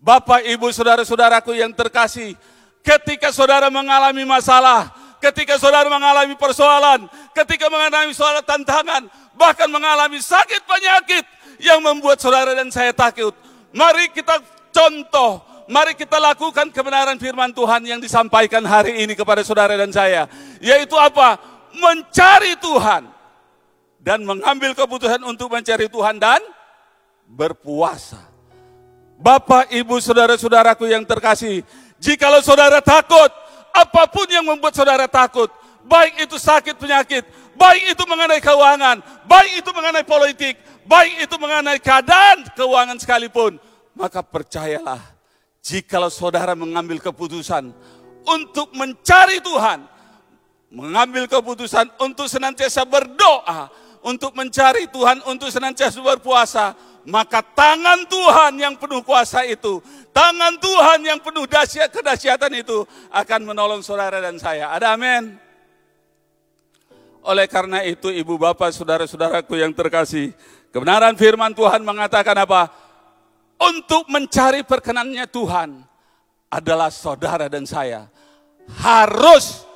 Bapak, 0.01 0.45
Ibu, 0.45 0.73
saudara-saudaraku 0.73 1.53
yang 1.53 1.73
terkasih, 1.77 2.33
ketika 2.81 3.29
saudara 3.29 3.69
mengalami 3.69 4.25
masalah, 4.25 4.89
ketika 5.21 5.61
saudara 5.61 5.85
mengalami 5.93 6.33
persoalan, 6.41 7.05
ketika 7.37 7.69
mengalami 7.69 8.17
soal 8.17 8.41
tantangan, 8.41 9.05
bahkan 9.37 9.69
mengalami 9.69 10.17
sakit 10.17 10.65
penyakit, 10.65 11.25
yang 11.61 11.85
membuat 11.85 12.19
saudara 12.19 12.57
dan 12.57 12.73
saya 12.73 12.91
takut. 12.91 13.37
Mari 13.71 14.11
kita 14.11 14.41
contoh, 14.73 15.45
mari 15.69 15.95
kita 15.95 16.17
lakukan 16.19 16.73
kebenaran 16.73 17.21
firman 17.21 17.53
Tuhan 17.53 17.85
yang 17.87 18.01
disampaikan 18.01 18.65
hari 18.65 19.05
ini 19.05 19.13
kepada 19.15 19.45
saudara 19.45 19.77
dan 19.77 19.93
saya. 19.93 20.27
Yaitu 20.59 20.97
apa? 20.97 21.39
Mencari 21.77 22.59
Tuhan. 22.59 23.07
Dan 24.01 24.25
mengambil 24.25 24.73
keputusan 24.73 25.21
untuk 25.29 25.53
mencari 25.53 25.87
Tuhan 25.87 26.17
dan 26.17 26.41
berpuasa. 27.29 28.19
Bapak, 29.21 29.69
ibu, 29.69 30.01
saudara-saudaraku 30.01 30.89
yang 30.89 31.05
terkasih, 31.05 31.61
jikalau 32.01 32.41
saudara 32.41 32.81
takut, 32.81 33.29
apa 33.77 34.09
pun 34.09 34.25
yang 34.33 34.49
membuat 34.49 34.73
saudara 34.73 35.05
takut, 35.05 35.53
baik 35.91 36.31
itu 36.31 36.39
sakit 36.39 36.79
penyakit, 36.79 37.27
baik 37.59 37.99
itu 37.99 38.03
mengenai 38.07 38.39
keuangan, 38.39 39.03
baik 39.27 39.59
itu 39.59 39.71
mengenai 39.75 40.07
politik, 40.07 40.55
baik 40.87 41.27
itu 41.27 41.35
mengenai 41.35 41.83
keadaan 41.83 42.47
keuangan 42.55 42.95
sekalipun, 43.03 43.59
maka 43.99 44.23
percayalah, 44.23 45.03
jikalau 45.59 46.07
saudara 46.09 46.55
mengambil 46.55 47.03
keputusan 47.03 47.75
untuk 48.23 48.71
mencari 48.79 49.43
Tuhan, 49.43 49.83
mengambil 50.71 51.27
keputusan 51.27 51.91
untuk 51.99 52.31
senantiasa 52.31 52.87
berdoa, 52.87 53.67
untuk 54.07 54.31
mencari 54.39 54.87
Tuhan, 54.87 55.27
untuk 55.27 55.51
senantiasa 55.51 55.99
berpuasa, 55.99 56.79
maka 57.05 57.43
tangan 57.43 58.07
Tuhan 58.07 58.57
yang 58.63 58.75
penuh 58.79 59.03
kuasa 59.03 59.43
itu, 59.43 59.83
tangan 60.15 60.55
Tuhan 60.63 61.03
yang 61.03 61.19
penuh 61.19 61.51
dahsyat 61.51 61.91
kedahsyatan 61.91 62.55
itu 62.55 62.87
akan 63.11 63.41
menolong 63.51 63.83
saudara 63.83 64.23
dan 64.23 64.39
saya. 64.39 64.71
Ada 64.71 64.95
amin. 64.95 65.50
Oleh 67.21 67.47
karena 67.47 67.85
itu 67.85 68.09
ibu 68.09 68.41
bapak 68.41 68.73
saudara-saudaraku 68.73 69.61
yang 69.61 69.77
terkasih, 69.77 70.33
Kebenaran 70.71 71.19
firman 71.19 71.51
Tuhan 71.51 71.83
mengatakan 71.83 72.39
apa? 72.39 72.71
Untuk 73.59 74.07
mencari 74.07 74.63
perkenannya 74.63 75.27
Tuhan 75.27 75.83
adalah 76.47 76.89
saudara 76.95 77.51
dan 77.51 77.67
saya 77.67 78.07
harus 78.79 79.67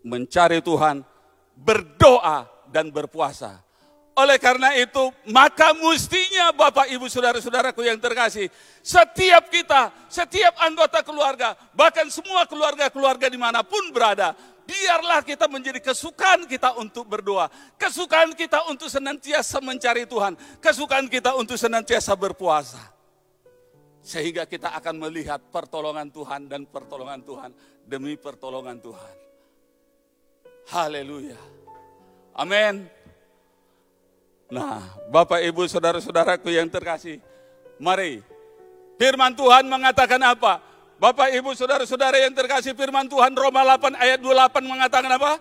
mencari 0.00 0.64
Tuhan, 0.64 1.04
berdoa 1.52 2.48
dan 2.72 2.88
berpuasa. 2.88 3.60
Oleh 4.16 4.40
karena 4.40 4.72
itu, 4.72 5.12
maka 5.28 5.76
mestinya 5.76 6.48
Bapak 6.56 6.88
Ibu 6.88 7.04
Saudara-saudaraku 7.04 7.84
yang 7.84 8.00
terkasih, 8.00 8.48
setiap 8.80 9.52
kita, 9.52 9.92
setiap 10.08 10.56
anggota 10.64 11.04
keluarga, 11.04 11.52
bahkan 11.76 12.08
semua 12.08 12.48
keluarga-keluarga 12.48 13.28
di 13.28 13.36
mana 13.36 13.60
pun 13.60 13.92
berada, 13.92 14.32
biarlah 14.66 15.22
kita 15.22 15.46
menjadi 15.46 15.78
kesukaan 15.78 16.44
kita 16.44 16.74
untuk 16.76 17.06
berdoa, 17.06 17.46
kesukaan 17.78 18.34
kita 18.34 18.66
untuk 18.66 18.90
senantiasa 18.90 19.62
mencari 19.62 20.04
Tuhan, 20.04 20.34
kesukaan 20.58 21.06
kita 21.06 21.38
untuk 21.38 21.54
senantiasa 21.54 22.12
berpuasa. 22.18 22.82
Sehingga 24.06 24.46
kita 24.46 24.70
akan 24.78 25.02
melihat 25.02 25.42
pertolongan 25.50 26.10
Tuhan 26.10 26.46
dan 26.46 26.62
pertolongan 26.66 27.22
Tuhan 27.22 27.50
demi 27.86 28.14
pertolongan 28.14 28.78
Tuhan. 28.78 29.14
Haleluya. 30.66 31.38
Amin. 32.34 32.86
Nah, 34.46 34.78
Bapak 35.10 35.42
Ibu 35.42 35.66
Saudara-saudaraku 35.66 36.54
yang 36.54 36.70
terkasih, 36.70 37.18
mari 37.82 38.22
firman 38.94 39.34
Tuhan 39.34 39.66
mengatakan 39.66 40.22
apa? 40.22 40.62
Bapak 40.96 41.28
Ibu 41.28 41.52
Saudara-saudara 41.52 42.16
yang 42.24 42.32
terkasih 42.32 42.72
firman 42.72 43.04
Tuhan 43.04 43.36
Roma 43.36 43.60
8 43.76 44.00
ayat 44.00 44.16
28 44.16 44.64
mengatakan 44.64 45.12
apa? 45.12 45.36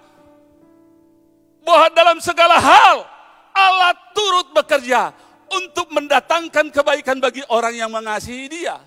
Bahwa 1.63 1.87
dalam 1.95 2.19
segala 2.19 2.59
hal 2.59 3.07
Allah 3.55 3.95
turut 4.11 4.51
bekerja 4.51 5.15
untuk 5.47 5.87
mendatangkan 5.95 6.75
kebaikan 6.75 7.23
bagi 7.23 7.39
orang 7.47 7.71
yang 7.71 7.87
mengasihi 7.87 8.51
dia. 8.51 8.83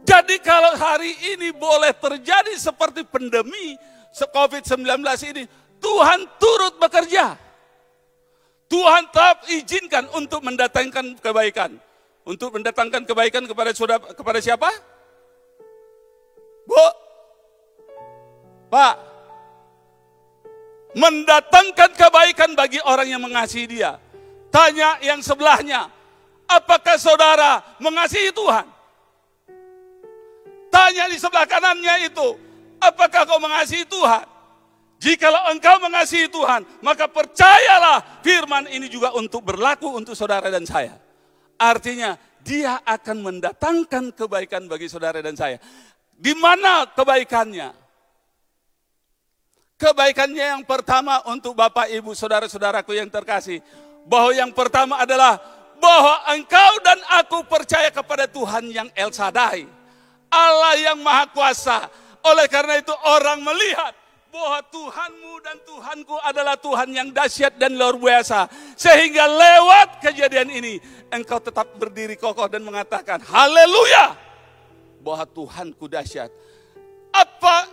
Jadi 0.00 0.40
kalau 0.40 0.72
hari 0.80 1.12
ini 1.36 1.52
boleh 1.52 1.92
terjadi 1.92 2.56
seperti 2.56 3.04
pandemi 3.04 3.76
COVID-19 4.16 5.04
ini, 5.36 5.44
Tuhan 5.78 6.20
turut 6.40 6.80
bekerja. 6.80 7.36
Tuhan 8.72 9.02
tetap 9.12 9.44
izinkan 9.52 10.08
untuk 10.16 10.40
mendatangkan 10.40 11.20
kebaikan. 11.20 11.76
Untuk 12.24 12.56
mendatangkan 12.56 13.04
kebaikan 13.04 13.44
kepada 13.44 13.76
saudara 13.76 14.00
kepada 14.16 14.40
siapa? 14.40 14.70
Bu? 16.66 16.86
Pak? 18.70 18.94
Mendatangkan 20.94 21.90
kebaikan 21.94 22.50
bagi 22.58 22.82
orang 22.82 23.06
yang 23.06 23.22
mengasihi 23.22 23.66
dia. 23.66 23.98
Tanya 24.50 24.98
yang 24.98 25.22
sebelahnya, 25.22 25.86
apakah 26.50 26.98
saudara 26.98 27.62
mengasihi 27.78 28.34
Tuhan? 28.34 28.66
Tanya 30.70 31.06
di 31.06 31.18
sebelah 31.18 31.46
kanannya 31.46 32.10
itu, 32.10 32.28
apakah 32.82 33.22
kau 33.26 33.38
mengasihi 33.38 33.86
Tuhan? 33.86 34.26
Jikalau 35.00 35.48
engkau 35.54 35.80
mengasihi 35.80 36.28
Tuhan, 36.28 36.66
maka 36.84 37.08
percayalah 37.08 38.20
firman 38.20 38.68
ini 38.68 38.84
juga 38.90 39.16
untuk 39.16 39.40
berlaku 39.46 39.96
untuk 39.96 40.12
saudara 40.12 40.52
dan 40.52 40.68
saya. 40.68 40.98
Artinya, 41.56 42.20
dia 42.44 42.80
akan 42.84 43.16
mendatangkan 43.24 44.12
kebaikan 44.12 44.68
bagi 44.68 44.92
saudara 44.92 45.20
dan 45.24 45.36
saya. 45.36 45.56
Di 46.20 46.36
mana 46.36 46.84
kebaikannya? 46.84 47.72
Kebaikannya 49.80 50.60
yang 50.60 50.62
pertama 50.68 51.24
untuk 51.24 51.56
Bapak, 51.56 51.88
Ibu, 51.88 52.12
saudara-saudaraku 52.12 52.92
yang 52.92 53.08
terkasih. 53.08 53.64
Bahwa 54.04 54.28
yang 54.36 54.52
pertama 54.52 55.00
adalah 55.00 55.40
bahwa 55.80 56.20
engkau 56.36 56.72
dan 56.84 57.00
aku 57.24 57.48
percaya 57.48 57.88
kepada 57.88 58.28
Tuhan 58.28 58.68
yang 58.68 58.92
El 58.92 59.08
Sadai. 59.16 59.64
Allah 60.28 60.76
yang 60.76 61.00
Maha 61.00 61.32
Kuasa. 61.32 61.88
Oleh 62.20 62.44
karena 62.52 62.76
itu 62.76 62.92
orang 62.92 63.40
melihat 63.40 63.96
bahwa 64.28 64.60
Tuhanmu 64.68 65.32
dan 65.40 65.56
Tuhanku 65.64 66.16
adalah 66.20 66.60
Tuhan 66.60 66.92
yang 66.92 67.08
dahsyat 67.16 67.56
dan 67.56 67.80
luar 67.80 67.96
biasa. 67.96 68.52
Sehingga 68.76 69.24
lewat 69.24 70.04
kejadian 70.04 70.52
ini, 70.52 70.76
engkau 71.08 71.40
tetap 71.40 71.72
berdiri 71.80 72.20
kokoh 72.20 72.46
dan 72.52 72.60
mengatakan, 72.60 73.24
haleluya, 73.24 74.29
bahwa 75.00 75.24
Tuhanku 75.24 75.88
dahsyat. 75.88 76.30
Apa 77.10 77.66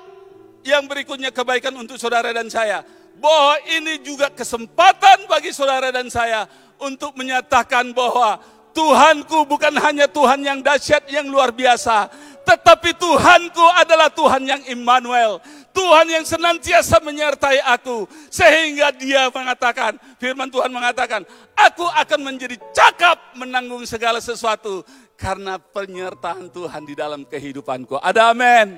yang 0.66 0.88
berikutnya 0.90 1.30
kebaikan 1.30 1.76
untuk 1.78 2.00
saudara 2.00 2.34
dan 2.34 2.50
saya? 2.50 2.82
Bahwa 3.18 3.60
ini 3.68 4.02
juga 4.02 4.32
kesempatan 4.32 5.28
bagi 5.30 5.52
saudara 5.54 5.92
dan 5.94 6.08
saya 6.08 6.48
untuk 6.82 7.14
menyatakan 7.18 7.92
bahwa 7.94 8.40
Tuhanku 8.78 9.50
bukan 9.50 9.74
hanya 9.82 10.06
Tuhan 10.06 10.46
yang 10.46 10.62
dahsyat, 10.62 11.10
yang 11.10 11.26
luar 11.26 11.50
biasa, 11.50 12.14
tetapi 12.46 12.94
Tuhanku 12.94 13.66
adalah 13.74 14.14
Tuhan 14.14 14.46
yang 14.46 14.62
Immanuel. 14.70 15.42
Tuhan 15.74 16.10
yang 16.10 16.26
senantiasa 16.26 17.02
menyertai 17.02 17.62
aku. 17.62 18.06
Sehingga 18.30 18.94
dia 18.94 19.30
mengatakan, 19.34 19.98
firman 20.22 20.50
Tuhan 20.50 20.70
mengatakan, 20.70 21.26
aku 21.54 21.86
akan 21.86 22.20
menjadi 22.22 22.58
cakap 22.74 23.18
menanggung 23.34 23.82
segala 23.86 24.22
sesuatu. 24.22 24.86
Karena 25.18 25.58
penyertaan 25.58 26.54
Tuhan 26.54 26.86
di 26.86 26.94
dalam 26.94 27.26
kehidupanku. 27.26 27.98
Ada 27.98 28.32
amin. 28.38 28.78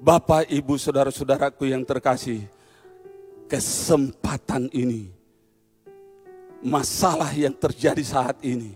Bapak, 0.00 0.48
ibu, 0.48 0.80
saudara-saudaraku 0.80 1.68
yang 1.68 1.84
terkasih. 1.84 2.48
Kesempatan 3.44 4.72
ini. 4.72 5.12
Masalah 6.64 7.28
yang 7.36 7.52
terjadi 7.52 8.00
saat 8.00 8.40
ini. 8.40 8.72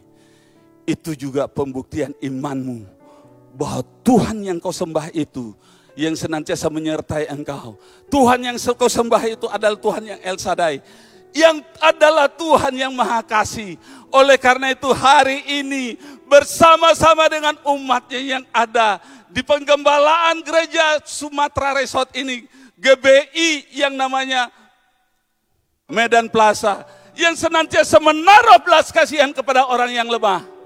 Itu 0.84 1.16
juga 1.16 1.48
pembuktian 1.48 2.12
imanmu 2.20 3.00
bahwa 3.54 3.82
Tuhan 4.06 4.46
yang 4.46 4.58
kau 4.62 4.74
sembah 4.74 5.10
itu 5.14 5.54
yang 5.98 6.14
senantiasa 6.14 6.70
menyertai 6.70 7.28
engkau. 7.28 7.76
Tuhan 8.08 8.40
yang 8.46 8.56
kau 8.56 8.90
sembah 8.90 9.22
itu 9.26 9.46
adalah 9.50 9.78
Tuhan 9.78 10.02
yang 10.06 10.20
El 10.22 10.38
Sadai. 10.38 10.80
Yang 11.30 11.62
adalah 11.78 12.26
Tuhan 12.26 12.74
yang 12.74 12.92
Maha 12.94 13.22
Kasih. 13.22 13.78
Oleh 14.10 14.34
karena 14.34 14.74
itu 14.74 14.90
hari 14.90 15.46
ini 15.46 15.94
bersama-sama 16.26 17.30
dengan 17.30 17.54
umatnya 17.62 18.18
yang 18.18 18.44
ada 18.50 18.98
di 19.30 19.42
penggembalaan 19.46 20.42
gereja 20.42 20.98
Sumatera 21.06 21.78
Resort 21.78 22.10
ini. 22.18 22.46
GBI 22.80 23.76
yang 23.76 23.94
namanya 23.94 24.50
Medan 25.86 26.26
Plaza. 26.32 26.82
Yang 27.14 27.46
senantiasa 27.46 28.00
menaruh 28.00 28.58
belas 28.64 28.88
kasihan 28.88 29.30
kepada 29.30 29.68
orang 29.68 29.92
yang 29.92 30.08
lemah 30.08 30.60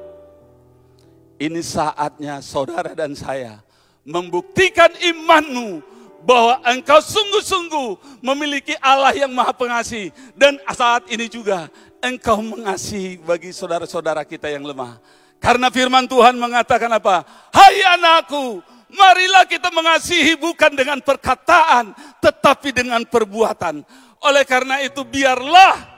ini 1.39 1.61
saatnya 1.61 2.39
saudara 2.39 2.95
dan 2.95 3.13
saya 3.13 3.61
membuktikan 4.05 4.91
imanmu 5.01 5.83
bahwa 6.25 6.59
engkau 6.65 6.99
sungguh-sungguh 7.05 8.21
memiliki 8.25 8.73
Allah 8.81 9.13
yang 9.13 9.31
maha 9.31 9.53
pengasih. 9.53 10.09
Dan 10.33 10.57
saat 10.73 11.07
ini 11.13 11.29
juga 11.29 11.69
engkau 12.01 12.41
mengasihi 12.41 13.21
bagi 13.21 13.53
saudara-saudara 13.53 14.25
kita 14.25 14.49
yang 14.49 14.65
lemah. 14.65 14.99
Karena 15.39 15.69
firman 15.69 16.09
Tuhan 16.09 16.35
mengatakan 16.41 16.89
apa? 16.89 17.29
Hai 17.53 17.85
anakku, 17.95 18.65
marilah 18.89 19.45
kita 19.45 19.69
mengasihi 19.69 20.41
bukan 20.41 20.73
dengan 20.73 21.05
perkataan, 21.05 21.93
tetapi 22.25 22.73
dengan 22.73 23.05
perbuatan. 23.05 23.85
Oleh 24.25 24.45
karena 24.49 24.81
itu 24.81 25.05
biarlah 25.05 25.93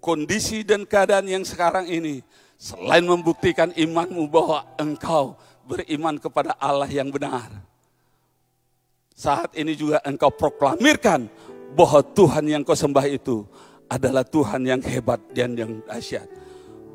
kondisi 0.00 0.64
dan 0.64 0.88
keadaan 0.88 1.28
yang 1.28 1.44
sekarang 1.44 1.84
ini 1.84 2.24
Selain 2.60 3.00
membuktikan 3.00 3.72
imanmu 3.72 4.28
bahwa 4.28 4.68
engkau 4.76 5.32
beriman 5.64 6.20
kepada 6.20 6.52
Allah 6.60 6.92
yang 6.92 7.08
benar. 7.08 7.48
Saat 9.20 9.52
ini 9.52 9.76
juga 9.76 10.00
engkau 10.00 10.32
proklamirkan 10.32 11.28
bahwa 11.76 12.00
Tuhan 12.00 12.40
yang 12.48 12.64
kau 12.64 12.72
sembah 12.72 13.04
itu 13.04 13.44
adalah 13.84 14.24
Tuhan 14.24 14.64
yang 14.64 14.80
hebat 14.80 15.20
dan 15.36 15.52
yang 15.52 15.84
dahsyat. 15.84 16.24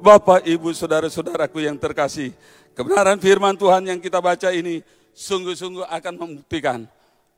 Bapak, 0.01 0.41
Ibu, 0.41 0.73
Saudara-saudaraku 0.73 1.61
yang 1.61 1.77
terkasih, 1.77 2.33
kebenaran 2.73 3.21
firman 3.21 3.53
Tuhan 3.53 3.85
yang 3.85 4.01
kita 4.01 4.17
baca 4.25 4.49
ini 4.49 4.81
sungguh-sungguh 5.13 5.85
akan 5.85 6.13
membuktikan. 6.17 6.89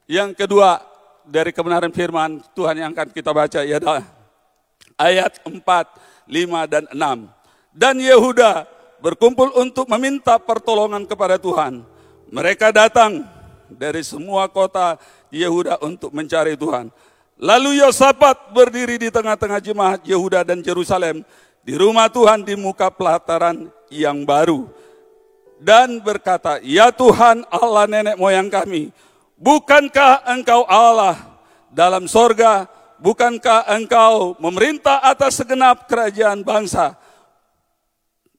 Yang 0.07 0.39
kedua 0.39 0.79
dari 1.27 1.51
kebenaran 1.51 1.91
firman 1.91 2.39
Tuhan 2.55 2.79
yang 2.79 2.95
akan 2.95 3.11
kita 3.11 3.35
baca 3.35 3.59
adalah 3.67 4.07
ayat 4.95 5.43
4, 5.43 5.51
5, 5.51 6.71
dan 6.71 6.83
6 6.95 7.37
dan 7.75 7.99
Yehuda 7.99 8.65
berkumpul 9.03 9.51
untuk 9.53 9.85
meminta 9.91 10.39
pertolongan 10.41 11.03
kepada 11.05 11.35
Tuhan. 11.37 11.85
Mereka 12.31 12.73
datang 12.73 13.36
dari 13.71 14.01
semua 14.03 14.47
kota 14.47 14.95
Yehuda 15.31 15.79
untuk 15.83 16.15
mencari 16.15 16.55
Tuhan. 16.55 16.91
Lalu 17.37 17.83
Yosafat 17.83 18.49
berdiri 18.55 18.97
di 18.97 19.09
tengah-tengah 19.13 19.61
jemaat 19.61 19.99
Yehuda 20.01 20.41
dan 20.41 20.59
Jerusalem 20.63 21.21
di 21.61 21.73
rumah 21.77 22.09
Tuhan 22.09 22.41
di 22.41 22.57
muka 22.57 22.89
pelataran 22.89 23.69
yang 23.91 24.25
baru. 24.25 24.65
Dan 25.57 26.01
berkata, 26.01 26.61
Ya 26.61 26.93
Tuhan 26.93 27.45
Allah 27.49 27.85
nenek 27.89 28.15
moyang 28.17 28.49
kami, 28.49 28.93
bukankah 29.37 30.25
engkau 30.29 30.65
Allah 30.69 31.17
dalam 31.73 32.05
sorga, 32.05 32.69
bukankah 33.01 33.65
engkau 33.73 34.37
memerintah 34.37 35.01
atas 35.01 35.41
segenap 35.41 35.89
kerajaan 35.89 36.45
bangsa, 36.45 36.93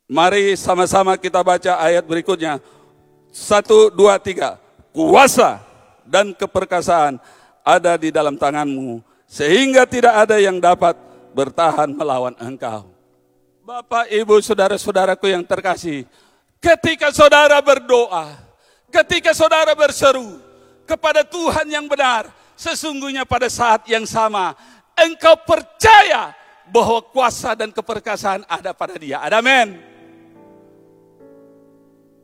Mari 0.09 0.57
sama-sama 0.57 1.21
kita 1.21 1.45
baca 1.45 1.77
ayat 1.85 2.01
berikutnya. 2.01 2.65
Satu, 3.29 3.93
dua, 3.93 4.17
tiga. 4.17 4.57
Kuasa 4.93 5.63
dan 6.09 6.33
keperkasaan 6.33 7.21
ada 7.61 8.01
di 8.01 8.09
dalam 8.09 8.41
tanganmu, 8.41 9.05
sehingga 9.29 9.85
tidak 9.85 10.25
ada 10.25 10.41
yang 10.41 10.57
dapat 10.57 10.97
bertahan 11.37 11.93
melawan 11.93 12.33
engkau. 12.41 12.89
Bapak, 13.69 14.09
Ibu, 14.09 14.41
Saudara-saudaraku 14.41 15.29
yang 15.29 15.45
terkasih, 15.45 16.09
ketika 16.57 17.13
saudara 17.13 17.61
berdoa, 17.61 18.33
ketika 18.89 19.37
saudara 19.37 19.77
berseru 19.77 20.41
kepada 20.89 21.21
Tuhan 21.21 21.69
yang 21.69 21.85
benar, 21.85 22.33
sesungguhnya 22.57 23.29
pada 23.29 23.53
saat 23.53 23.85
yang 23.85 24.09
sama, 24.09 24.57
engkau 24.97 25.37
percaya 25.45 26.33
bahwa 26.73 27.05
kuasa 27.05 27.53
dan 27.53 27.69
keperkasaan 27.69 28.49
ada 28.49 28.73
pada 28.73 28.97
dia. 28.97 29.21
Ada 29.21 29.45
amin. 29.45 29.77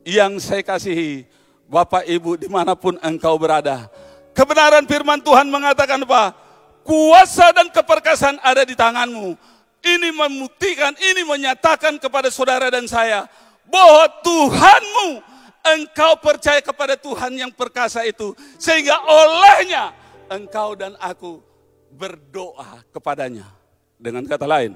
Yang 0.05 0.49
saya 0.49 0.61
kasihi, 0.65 1.29
Bapak 1.65 2.05
Ibu 2.05 2.37
di 2.37 2.47
mana 2.49 2.77
pun 2.77 2.97
engkau 3.01 3.35
berada. 3.41 3.89
Kebenaran 4.35 4.85
firman 4.85 5.23
Tuhan 5.23 5.47
mengatakan 5.49 6.03
apa? 6.05 6.35
Kuasa 6.85 7.49
dan 7.55 7.73
keperkasaan 7.73 8.37
ada 8.45 8.61
di 8.61 8.77
tanganmu. 8.77 9.33
Ini 9.85 10.09
membuktikan, 10.13 10.93
ini 10.97 11.21
menyatakan 11.25 11.97
kepada 12.01 12.29
saudara 12.29 12.69
dan 12.69 12.85
saya 12.89 13.25
bahwa 13.69 14.05
Tuhanmu, 14.21 15.21
engkau 15.65 16.17
percaya 16.21 16.61
kepada 16.61 16.93
Tuhan 16.97 17.33
yang 17.37 17.51
perkasa 17.53 18.05
itu. 18.05 18.37
Sehingga 18.61 19.01
olehnya 19.01 19.93
engkau 20.29 20.77
dan 20.77 20.93
aku 21.01 21.41
berdoa 21.89 22.85
kepadanya. 22.93 23.49
Dengan 23.95 24.27
kata 24.27 24.45
lain, 24.45 24.75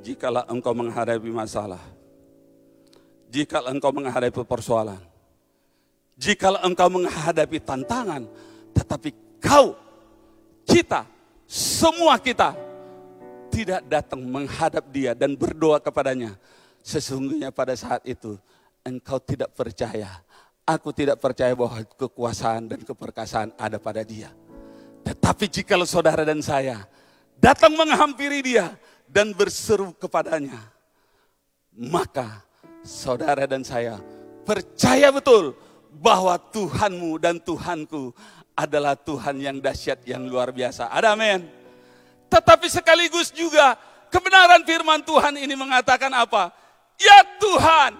jikalau 0.00 0.42
engkau 0.48 0.72
menghadapi 0.72 1.28
masalah, 1.28 1.82
jikalau 3.34 3.74
engkau 3.74 3.90
menghadapi 3.90 4.46
persoalan, 4.46 5.02
jikalau 6.14 6.62
engkau 6.62 6.86
menghadapi 6.86 7.58
tantangan, 7.58 8.30
tetapi 8.70 9.10
kau, 9.42 9.74
kita, 10.62 11.02
semua 11.50 12.14
kita 12.22 12.54
tidak 13.50 13.82
datang 13.90 14.22
menghadap 14.22 14.86
dia 14.94 15.18
dan 15.18 15.34
berdoa 15.34 15.82
kepadanya. 15.82 16.38
Sesungguhnya 16.84 17.50
pada 17.50 17.74
saat 17.74 18.06
itu 18.06 18.38
engkau 18.86 19.18
tidak 19.18 19.50
percaya. 19.50 20.22
Aku 20.64 20.94
tidak 20.96 21.20
percaya 21.20 21.52
bahwa 21.52 21.82
kekuasaan 21.84 22.70
dan 22.70 22.80
keperkasaan 22.86 23.52
ada 23.58 23.76
pada 23.76 24.00
dia. 24.00 24.32
Tetapi 25.04 25.44
jika 25.50 25.76
saudara 25.84 26.24
dan 26.24 26.40
saya 26.40 26.88
datang 27.36 27.76
menghampiri 27.76 28.40
dia 28.40 28.72
dan 29.04 29.36
berseru 29.36 29.92
kepadanya, 29.92 30.56
maka 31.76 32.40
saudara 32.84 33.48
dan 33.48 33.64
saya 33.64 33.98
percaya 34.44 35.08
betul 35.08 35.56
bahwa 35.96 36.36
Tuhanmu 36.36 37.16
dan 37.16 37.40
Tuhanku 37.40 38.12
adalah 38.54 38.94
Tuhan 38.94 39.40
yang 39.40 39.56
dahsyat, 39.58 40.04
yang 40.06 40.28
luar 40.28 40.52
biasa. 40.54 40.92
Ada 40.92 41.16
amin. 41.16 41.48
Tetapi 42.28 42.66
sekaligus 42.68 43.32
juga 43.34 43.74
kebenaran 44.12 44.62
firman 44.62 45.02
Tuhan 45.02 45.40
ini 45.40 45.56
mengatakan 45.56 46.12
apa? 46.12 46.52
Ya 47.00 47.24
Tuhan, 47.42 47.98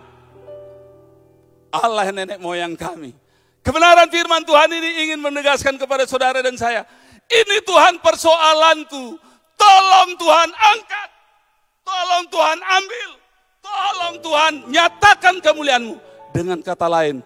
Allah 1.75 2.07
nenek 2.15 2.39
moyang 2.39 2.79
kami 2.79 3.25
Kebenaran 3.65 4.13
firman 4.13 4.45
Tuhan 4.45 4.69
ini 4.77 5.09
ingin 5.09 5.25
menegaskan 5.25 5.81
kepada 5.81 6.05
saudara 6.05 6.45
dan 6.45 6.53
saya. 6.53 6.85
Ini 7.25 7.65
Tuhan 7.65 7.97
persoalanku. 8.05 9.17
Tolong 9.57 10.11
Tuhan 10.21 10.51
angkat. 10.53 11.09
Tolong 11.81 12.25
Tuhan 12.29 12.59
ambil. 12.61 13.11
Tolong 13.65 14.17
Tuhan 14.21 14.53
nyatakan 14.69 15.41
kemuliaanmu. 15.41 15.95
Dengan 16.37 16.61
kata 16.61 16.85
lain, 16.91 17.25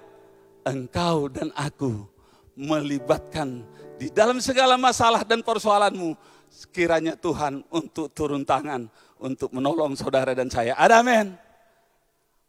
engkau 0.63 1.27
dan 1.27 1.51
aku 1.59 2.07
melibatkan 2.55 3.67
di 3.99 4.13
dalam 4.15 4.39
segala 4.39 4.79
masalah 4.79 5.27
dan 5.27 5.43
persoalanmu. 5.43 6.15
Sekiranya 6.49 7.19
Tuhan 7.19 7.67
untuk 7.75 8.15
turun 8.15 8.47
tangan 8.47 8.87
untuk 9.19 9.51
menolong 9.51 9.99
saudara 9.99 10.31
dan 10.33 10.47
saya. 10.47 10.79
Ada 10.79 11.03
amin. 11.03 11.35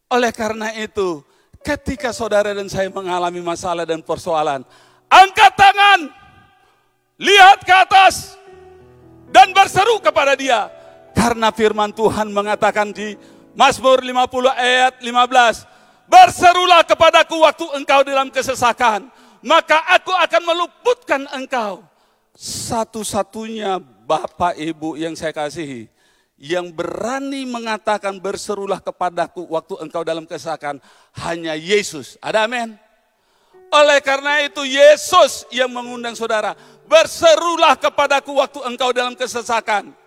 Oleh 0.09 0.31
karena 0.35 0.73
itu, 0.77 1.25
Ketika 1.59 2.15
saudara 2.15 2.55
dan 2.55 2.71
saya 2.71 2.87
mengalami 2.87 3.43
masalah 3.43 3.83
dan 3.83 3.99
persoalan, 3.99 4.63
angkat 5.11 5.51
tangan, 5.59 6.07
lihat 7.19 7.67
ke 7.67 7.73
atas, 7.75 8.39
dan 9.27 9.51
berseru 9.51 9.99
kepada 9.99 10.39
dia. 10.39 10.71
Karena 11.11 11.51
firman 11.51 11.91
Tuhan 11.91 12.31
mengatakan 12.31 12.95
di 12.95 13.19
Mazmur 13.59 13.99
50 13.99 14.55
ayat 14.55 15.03
15, 15.03 16.07
Berserulah 16.07 16.87
kepadaku 16.87 17.43
waktu 17.43 17.65
engkau 17.75 18.07
dalam 18.07 18.31
kesesakan, 18.31 19.11
maka 19.43 19.83
aku 19.99 20.15
akan 20.15 20.41
meluputkan 20.47 21.27
engkau. 21.35 21.83
Satu-satunya 22.39 23.83
Bapak 23.83 24.55
Ibu 24.55 24.95
yang 24.95 25.11
saya 25.19 25.35
kasihi, 25.35 25.91
yang 26.39 26.71
berani 26.71 27.43
mengatakan 27.43 28.15
berserulah 28.15 28.79
kepadaku 28.79 29.43
waktu 29.51 29.75
engkau 29.83 30.07
dalam 30.07 30.23
kesakan 30.23 30.79
hanya 31.19 31.51
Yesus. 31.59 32.15
Ada 32.23 32.47
amin. 32.47 32.79
Oleh 33.75 33.99
karena 33.99 34.39
itu 34.39 34.63
Yesus 34.63 35.43
yang 35.51 35.67
mengundang 35.67 36.15
saudara, 36.15 36.55
berserulah 36.87 37.75
kepadaku 37.75 38.39
waktu 38.39 38.59
engkau 38.71 38.95
dalam 38.95 39.19
kesesakan. 39.19 39.98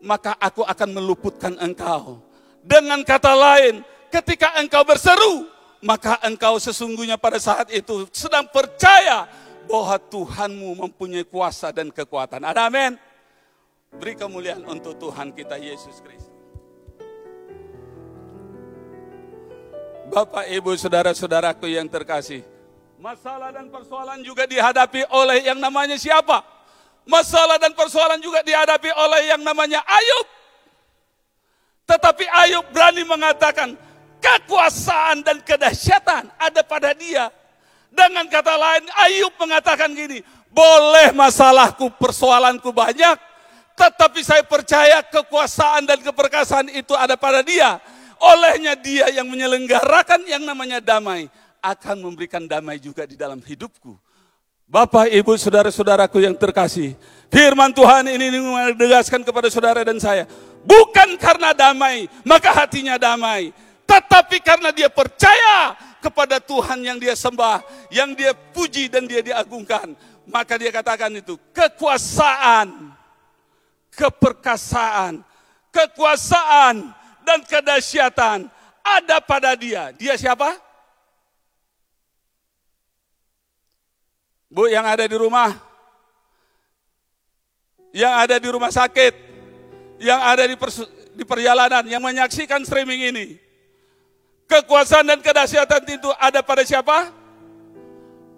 Maka 0.00 0.36
aku 0.40 0.64
akan 0.64 0.88
meluputkan 0.96 1.54
engkau. 1.60 2.24
Dengan 2.64 3.04
kata 3.04 3.32
lain, 3.36 3.84
ketika 4.08 4.56
engkau 4.60 4.80
berseru, 4.84 5.48
maka 5.80 6.20
engkau 6.24 6.56
sesungguhnya 6.60 7.16
pada 7.16 7.40
saat 7.40 7.68
itu 7.72 8.08
sedang 8.12 8.44
percaya 8.48 9.28
bahwa 9.68 9.96
Tuhanmu 9.96 10.88
mempunyai 10.88 11.24
kuasa 11.24 11.72
dan 11.72 11.92
kekuatan. 11.92 12.44
Ada 12.44 12.68
amin. 12.68 12.96
Beri 13.90 14.14
kemuliaan 14.14 14.64
untuk 14.66 14.96
Tuhan 14.96 15.34
kita 15.34 15.58
Yesus 15.58 15.98
Kristus. 16.00 16.30
Bapak, 20.10 20.50
Ibu, 20.50 20.74
saudara-saudaraku 20.74 21.70
yang 21.70 21.86
terkasih, 21.86 22.42
masalah 22.98 23.54
dan 23.54 23.70
persoalan 23.70 24.26
juga 24.26 24.42
dihadapi 24.42 25.06
oleh 25.06 25.46
yang 25.46 25.62
namanya 25.62 25.94
siapa? 25.94 26.42
Masalah 27.10 27.58
dan 27.58 27.74
persoalan 27.74 28.22
juga 28.22 28.46
dihadapi 28.46 28.86
oleh 28.94 29.34
yang 29.34 29.42
namanya 29.42 29.82
Ayub. 29.82 30.26
Tetapi 31.90 32.22
Ayub 32.46 32.70
berani 32.70 33.02
mengatakan, 33.02 33.74
kekuasaan 34.22 35.26
dan 35.26 35.42
kedahsyatan 35.42 36.30
ada 36.38 36.62
pada 36.62 36.94
dia. 36.94 37.34
Dengan 37.90 38.30
kata 38.30 38.54
lain, 38.54 38.86
Ayub 38.94 39.34
mengatakan 39.42 39.90
gini, 39.90 40.22
boleh 40.54 41.10
masalahku, 41.10 41.90
persoalanku 41.98 42.70
banyak, 42.70 43.18
tetapi 43.74 44.20
saya 44.22 44.46
percaya 44.46 45.02
kekuasaan 45.02 45.90
dan 45.90 45.98
keperkasaan 45.98 46.70
itu 46.70 46.94
ada 46.94 47.18
pada 47.18 47.42
dia. 47.42 47.82
Olehnya 48.20 48.76
dia 48.76 49.08
yang 49.10 49.26
menyelenggarakan 49.26 50.28
yang 50.28 50.44
namanya 50.44 50.78
damai. 50.78 51.26
Akan 51.64 51.98
memberikan 52.00 52.44
damai 52.44 52.76
juga 52.76 53.08
di 53.08 53.16
dalam 53.16 53.40
hidupku. 53.40 53.96
Bapak, 54.70 55.10
Ibu, 55.10 55.34
Saudara-saudaraku 55.34 56.22
yang 56.22 56.38
terkasih. 56.38 56.94
Firman 57.26 57.74
Tuhan 57.74 58.06
ini 58.06 58.30
menegaskan 58.38 59.26
kepada 59.26 59.50
saudara 59.50 59.82
dan 59.82 59.98
saya. 59.98 60.30
Bukan 60.62 61.18
karena 61.18 61.50
damai, 61.50 62.06
maka 62.22 62.54
hatinya 62.54 62.94
damai. 62.94 63.50
Tetapi 63.82 64.38
karena 64.38 64.70
dia 64.70 64.86
percaya 64.86 65.74
kepada 65.98 66.38
Tuhan 66.38 66.86
yang 66.86 67.02
dia 67.02 67.18
sembah, 67.18 67.66
yang 67.90 68.14
dia 68.14 68.30
puji 68.30 68.86
dan 68.86 69.10
dia 69.10 69.18
diagungkan. 69.18 69.90
Maka 70.30 70.54
dia 70.54 70.70
katakan 70.70 71.10
itu, 71.18 71.34
kekuasaan 71.50 72.94
keperkasaan, 73.94 75.20
kekuasaan, 75.74 76.94
dan 77.26 77.38
kedahsyatan 77.44 78.46
ada 78.80 79.18
pada 79.20 79.52
dia. 79.58 79.92
Dia 79.92 80.16
siapa? 80.16 80.56
Bu 84.50 84.66
yang 84.66 84.82
ada 84.82 85.06
di 85.06 85.14
rumah, 85.14 85.54
yang 87.94 88.18
ada 88.18 88.34
di 88.42 88.48
rumah 88.50 88.74
sakit, 88.74 89.14
yang 90.02 90.18
ada 90.18 90.42
di, 90.42 90.58
di 91.14 91.22
perjalanan, 91.22 91.86
yang 91.86 92.02
menyaksikan 92.02 92.66
streaming 92.66 93.14
ini. 93.14 93.26
Kekuasaan 94.50 95.06
dan 95.06 95.22
kedahsyatan 95.22 95.86
itu 95.86 96.10
ada 96.18 96.42
pada 96.42 96.66
siapa? 96.66 97.14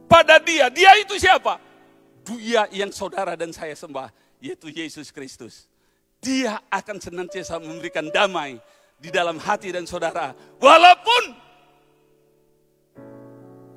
Pada 0.04 0.36
dia. 0.36 0.68
Dia 0.68 1.00
itu 1.00 1.16
siapa? 1.16 1.56
Dia 2.28 2.68
yang 2.68 2.92
saudara 2.92 3.32
dan 3.32 3.48
saya 3.48 3.72
sembah 3.72 4.12
yaitu 4.36 4.68
Yesus 4.68 5.08
Kristus. 5.08 5.64
Dia 6.20 6.60
akan 6.68 7.00
senantiasa 7.00 7.56
memberikan 7.56 8.12
damai 8.12 8.60
di 9.00 9.08
dalam 9.08 9.40
hati 9.40 9.72
dan 9.72 9.88
saudara. 9.88 10.36
Walaupun 10.60 11.41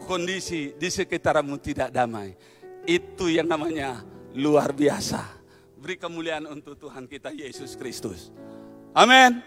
kondisi 0.06 0.78
di 0.78 0.88
sekitarmu 0.88 1.58
tidak 1.60 1.90
damai. 1.92 2.38
Itu 2.86 3.28
yang 3.28 3.50
namanya 3.50 4.06
luar 4.38 4.72
biasa. 4.72 5.26
Beri 5.82 5.98
kemuliaan 5.98 6.46
untuk 6.46 6.78
Tuhan 6.78 7.10
kita 7.10 7.34
Yesus 7.34 7.74
Kristus. 7.74 8.30
Amin. 8.94 9.42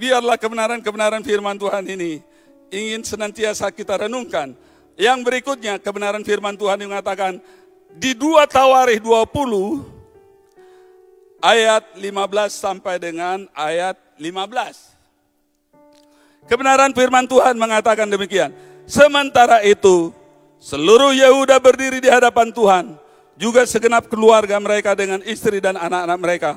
Biarlah 0.00 0.40
kebenaran-kebenaran 0.40 1.20
firman 1.20 1.60
Tuhan 1.60 1.84
ini 1.84 2.24
ingin 2.72 3.04
senantiasa 3.04 3.68
kita 3.68 4.08
renungkan. 4.08 4.56
Yang 4.96 5.18
berikutnya 5.28 5.76
kebenaran 5.76 6.24
firman 6.24 6.56
Tuhan 6.56 6.80
yang 6.80 6.90
mengatakan 6.96 7.38
di 7.94 8.16
2 8.16 8.48
Tawarikh 8.48 9.04
20 9.04 10.00
ayat 11.40 11.84
15 11.96 12.52
sampai 12.52 13.00
dengan 13.00 13.48
ayat 13.56 13.96
15. 14.20 14.89
Kebenaran 16.48 16.94
firman 16.94 17.26
Tuhan 17.28 17.58
mengatakan 17.58 18.08
demikian. 18.08 18.54
Sementara 18.86 19.62
itu, 19.64 20.14
seluruh 20.60 21.14
Yehuda 21.14 21.60
berdiri 21.60 22.00
di 22.02 22.10
hadapan 22.10 22.50
Tuhan, 22.50 22.98
juga 23.40 23.64
segenap 23.64 24.08
keluarga 24.12 24.60
mereka 24.60 24.92
dengan 24.92 25.24
istri 25.24 25.58
dan 25.64 25.80
anak-anak 25.80 26.18
mereka. 26.20 26.50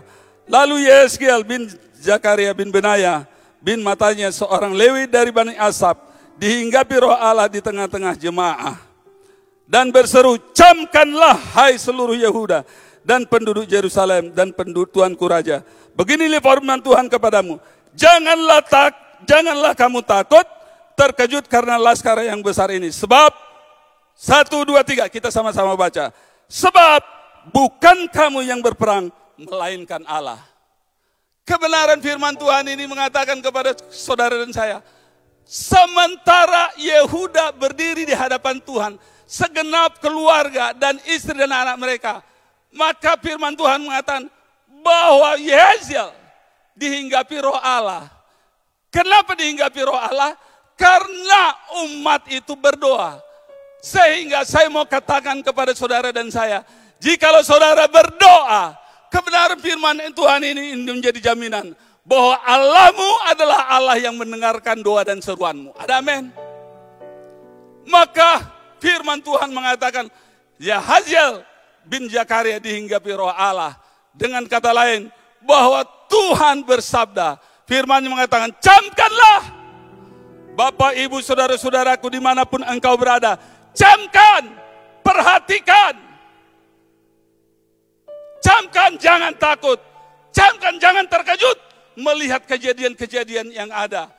Lalu 0.47 0.91
Yeskiel 0.91 1.47
bin 1.47 1.71
Zakaria 1.95 2.51
bin 2.51 2.67
Benaya 2.67 3.23
bin 3.63 3.79
matanya 3.79 4.27
seorang 4.27 4.75
Lewi 4.75 5.07
dari 5.07 5.31
Bani 5.31 5.55
Asap 5.55 5.95
dihinggapi 6.35 6.99
roh 6.99 7.15
Allah 7.15 7.47
di 7.47 7.63
tengah-tengah 7.63 8.19
jemaah 8.19 8.75
dan 9.63 9.89
berseru, 9.95 10.35
camkanlah 10.51 11.39
hai 11.55 11.79
seluruh 11.79 12.19
Yehuda 12.19 12.67
dan 13.07 13.23
penduduk 13.23 13.63
Yerusalem 13.71 14.35
dan 14.35 14.51
penduduk 14.51 14.91
Tuanku 14.91 15.23
Raja. 15.23 15.63
Beginilah 15.95 16.43
firman 16.43 16.83
Tuhan 16.83 17.07
kepadamu, 17.07 17.63
janganlah 17.95 18.59
tak, 18.67 18.91
janganlah 19.25 19.73
kamu 19.73 20.05
takut, 20.05 20.45
terkejut 20.93 21.49
karena 21.49 21.79
laskar 21.81 22.21
yang 22.23 22.39
besar 22.39 22.69
ini. 22.71 22.93
Sebab, 22.93 23.33
satu, 24.13 24.63
dua, 24.63 24.85
tiga, 24.85 25.09
kita 25.09 25.33
sama-sama 25.33 25.73
baca. 25.73 26.13
Sebab, 26.47 27.01
bukan 27.49 28.07
kamu 28.11 28.45
yang 28.45 28.61
berperang, 28.61 29.09
melainkan 29.35 30.05
Allah. 30.05 30.39
Kebenaran 31.43 31.99
firman 31.99 32.39
Tuhan 32.39 32.63
ini 32.71 32.87
mengatakan 32.87 33.41
kepada 33.43 33.75
saudara 33.91 34.39
dan 34.39 34.53
saya, 34.55 34.79
sementara 35.43 36.71
Yehuda 36.79 37.51
berdiri 37.51 38.07
di 38.07 38.15
hadapan 38.15 38.63
Tuhan, 38.63 38.95
segenap 39.27 39.97
keluarga 39.97 40.71
dan 40.77 41.01
istri 41.09 41.33
dan 41.33 41.51
anak 41.51 41.75
mereka, 41.81 42.21
maka 42.69 43.17
firman 43.17 43.57
Tuhan 43.57 43.81
mengatakan 43.81 44.29
bahwa 44.85 45.35
Yezel 45.41 46.13
dihinggapi 46.77 47.41
roh 47.41 47.57
Allah. 47.57 48.12
Kenapa 48.93 49.33
dihinggapi 49.33 49.81
roh 49.81 49.97
Allah? 49.97 50.37
Karena 50.77 51.57
umat 51.89 52.29
itu 52.29 52.53
berdoa. 52.53 53.17
Sehingga 53.81 54.45
saya 54.45 54.69
mau 54.69 54.85
katakan 54.85 55.41
kepada 55.41 55.73
saudara 55.73 56.13
dan 56.13 56.29
saya, 56.29 56.61
jikalau 57.01 57.41
saudara 57.41 57.89
berdoa, 57.89 58.77
kebenaran 59.09 59.57
firman 59.57 59.97
Tuhan 60.13 60.41
ini 60.45 60.77
menjadi 60.77 61.33
jaminan 61.33 61.73
bahwa 62.05 62.37
Allahmu 62.45 63.09
adalah 63.33 63.73
Allah 63.73 63.97
yang 63.97 64.15
mendengarkan 64.15 64.79
doa 64.79 65.01
dan 65.01 65.19
seruanmu. 65.19 65.73
Ada 65.75 65.99
amin. 65.99 66.29
Maka 67.89 68.45
firman 68.77 69.19
Tuhan 69.19 69.51
mengatakan, 69.51 70.07
Ya 70.61 70.79
Hazel 70.79 71.43
bin 71.83 72.07
Zakaria 72.07 72.61
dihinggapi 72.61 73.11
roh 73.17 73.31
Allah. 73.31 73.75
Dengan 74.13 74.45
kata 74.45 74.69
lain, 74.69 75.09
bahwa 75.41 75.83
Tuhan 76.07 76.63
bersabda, 76.63 77.41
firman 77.73 78.05
mengatakan, 78.05 78.53
camkanlah 78.61 79.41
Bapak, 80.53 80.93
Ibu, 80.93 81.17
Saudara-saudaraku 81.25 82.13
di 82.13 82.21
mana 82.21 82.45
pun 82.45 82.61
engkau 82.61 82.93
berada, 82.93 83.41
camkan, 83.73 84.53
perhatikan, 85.01 86.13
Camkan 88.43 88.99
jangan 88.99 89.31
takut. 89.39 89.79
Camkan 90.35 90.75
jangan 90.75 91.07
terkejut 91.07 91.55
melihat 91.95 92.43
kejadian-kejadian 92.43 93.55
yang 93.55 93.71
ada. 93.71 94.11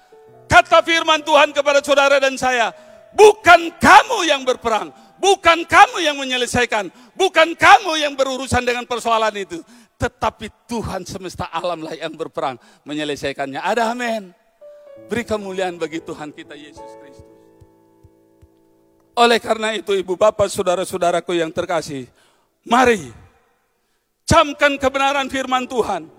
Kata 0.49 0.81
firman 0.81 1.21
Tuhan 1.21 1.53
kepada 1.53 1.85
saudara 1.85 2.17
dan 2.17 2.39
saya, 2.41 2.73
bukan 3.13 3.69
kamu 3.77 4.19
yang 4.25 4.41
berperang, 4.47 4.89
bukan 5.19 5.67
kamu 5.67 5.97
yang 6.03 6.17
menyelesaikan, 6.19 6.91
bukan 7.15 7.55
kamu 7.55 8.01
yang 8.01 8.15
berurusan 8.15 8.63
dengan 8.63 8.87
persoalan 8.87 9.35
itu, 9.35 9.61
tetapi 9.99 10.51
Tuhan 10.69 11.07
semesta 11.07 11.49
alamlah 11.49 11.95
yang 11.95 12.13
berperang 12.15 12.59
menyelesaikannya. 12.85 13.63
Ada 13.63 13.95
amin. 13.95 14.35
Beri 15.11 15.27
kemuliaan 15.27 15.75
bagi 15.75 15.99
Tuhan 15.99 16.31
kita 16.31 16.55
Yesus 16.55 16.91
Kristus. 17.03 17.27
Oleh 19.15 19.39
karena 19.39 19.75
itu 19.79 19.95
ibu 19.95 20.19
bapak 20.19 20.51
saudara-saudaraku 20.51 21.39
yang 21.39 21.55
terkasih, 21.55 22.11
mari 22.67 23.15
camkan 24.27 24.75
kebenaran 24.75 25.31
firman 25.31 25.71
Tuhan. 25.71 26.11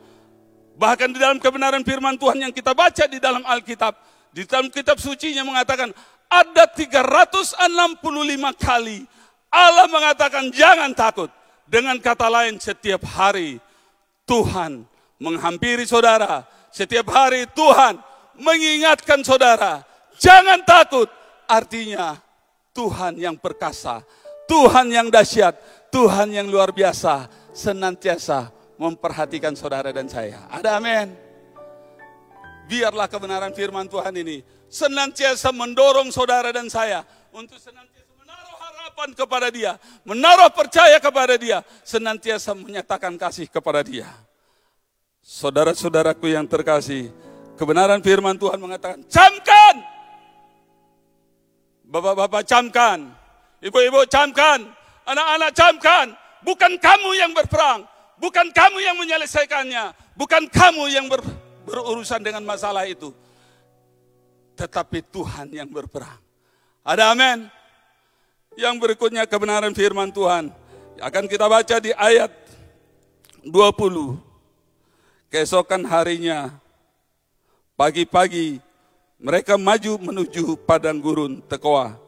Bahkan 0.76 1.10
di 1.12 1.20
dalam 1.20 1.40
kebenaran 1.40 1.84
firman 1.84 2.16
Tuhan 2.16 2.40
yang 2.40 2.54
kita 2.56 2.72
baca 2.72 3.04
di 3.08 3.20
dalam 3.20 3.44
Alkitab, 3.44 3.96
di 4.32 4.44
dalam 4.48 4.68
kitab 4.72 5.00
sucinya 5.00 5.44
mengatakan 5.44 5.92
ada 6.30 6.68
365 6.68 7.62
kali 8.58 9.08
Allah 9.56 9.88
mengatakan 9.88 10.52
jangan 10.52 10.92
takut. 10.92 11.32
Dengan 11.66 11.98
kata 11.98 12.30
lain 12.30 12.62
setiap 12.62 13.02
hari 13.10 13.58
Tuhan 14.28 14.86
menghampiri 15.18 15.88
saudara. 15.88 16.46
Setiap 16.70 17.10
hari 17.10 17.50
Tuhan 17.56 17.98
mengingatkan 18.38 19.24
saudara. 19.26 19.82
Jangan 20.20 20.62
takut. 20.68 21.10
Artinya 21.50 22.20
Tuhan 22.76 23.18
yang 23.18 23.40
perkasa. 23.40 24.04
Tuhan 24.46 24.92
yang 24.94 25.08
dahsyat. 25.10 25.58
Tuhan 25.90 26.36
yang 26.36 26.46
luar 26.52 26.70
biasa. 26.70 27.32
Senantiasa 27.56 28.52
memperhatikan 28.76 29.56
saudara 29.58 29.90
dan 29.90 30.06
saya. 30.06 30.46
Ada 30.52 30.78
amin. 30.78 31.16
Biarlah 32.70 33.10
kebenaran 33.10 33.56
firman 33.56 33.90
Tuhan 33.90 34.14
ini 34.20 34.44
senantiasa 34.76 35.56
mendorong 35.56 36.12
saudara 36.12 36.52
dan 36.52 36.68
saya 36.68 37.08
untuk 37.32 37.56
senantiasa 37.56 38.12
menaruh 38.20 38.58
harapan 38.60 39.10
kepada 39.16 39.48
dia, 39.48 39.80
menaruh 40.04 40.52
percaya 40.52 41.00
kepada 41.00 41.40
dia, 41.40 41.64
senantiasa 41.88 42.52
menyatakan 42.52 43.16
kasih 43.16 43.48
kepada 43.48 43.80
dia. 43.88 44.12
Saudara-saudaraku 45.24 46.28
yang 46.30 46.44
terkasih, 46.46 47.10
kebenaran 47.56 48.04
firman 48.04 48.36
Tuhan 48.36 48.60
mengatakan, 48.60 49.00
camkan! 49.08 49.76
Bapak-bapak 51.86 52.44
camkan, 52.50 53.14
ibu-ibu 53.62 54.10
camkan, 54.10 54.70
anak-anak 55.06 55.52
camkan, 55.54 56.08
bukan 56.42 56.78
kamu 56.82 57.10
yang 57.14 57.32
berperang, 57.32 57.86
bukan 58.18 58.50
kamu 58.50 58.78
yang 58.82 58.98
menyelesaikannya, 58.98 59.94
bukan 60.18 60.50
kamu 60.50 60.90
yang 60.90 61.06
ber, 61.06 61.22
berurusan 61.66 62.26
dengan 62.26 62.42
masalah 62.42 62.90
itu. 62.90 63.14
Tetapi 64.56 65.04
Tuhan 65.12 65.52
yang 65.52 65.68
berperang. 65.68 66.20
Ada 66.82 67.12
amin. 67.12 67.52
Yang 68.56 68.76
berikutnya 68.80 69.28
kebenaran 69.28 69.76
firman 69.76 70.10
Tuhan. 70.16 70.52
Akan 71.04 71.28
kita 71.28 71.52
baca 71.52 71.76
di 71.84 71.92
ayat 71.92 72.32
20. 73.44 74.16
Keesokan 75.28 75.84
harinya, 75.84 76.56
pagi-pagi 77.76 78.64
mereka 79.20 79.60
maju 79.60 80.00
menuju 80.00 80.56
padang 80.64 81.00
gurun 81.04 81.44
Tekoa. 81.44 82.00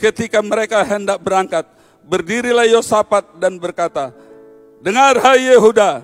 Ketika 0.00 0.40
mereka 0.40 0.80
hendak 0.80 1.20
berangkat, 1.20 1.68
berdirilah 2.04 2.64
Yosafat 2.64 3.36
dan 3.36 3.60
berkata, 3.60 4.16
Dengar 4.80 5.20
hai 5.20 5.52
Yehuda 5.52 6.00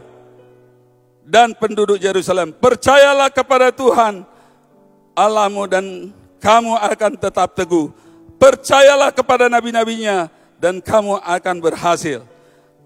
dan 1.24 1.56
penduduk 1.56 1.96
Yerusalem, 1.96 2.52
percayalah 2.52 3.32
kepada 3.32 3.72
Tuhan 3.72 4.28
Allahmu 5.16 5.64
dan 5.64 6.12
kamu 6.44 6.76
akan 6.76 7.12
tetap 7.16 7.56
teguh. 7.56 7.88
Percayalah 8.36 9.10
kepada 9.16 9.48
nabi-nabinya 9.48 10.28
dan 10.60 10.84
kamu 10.84 11.16
akan 11.24 11.56
berhasil. 11.58 12.20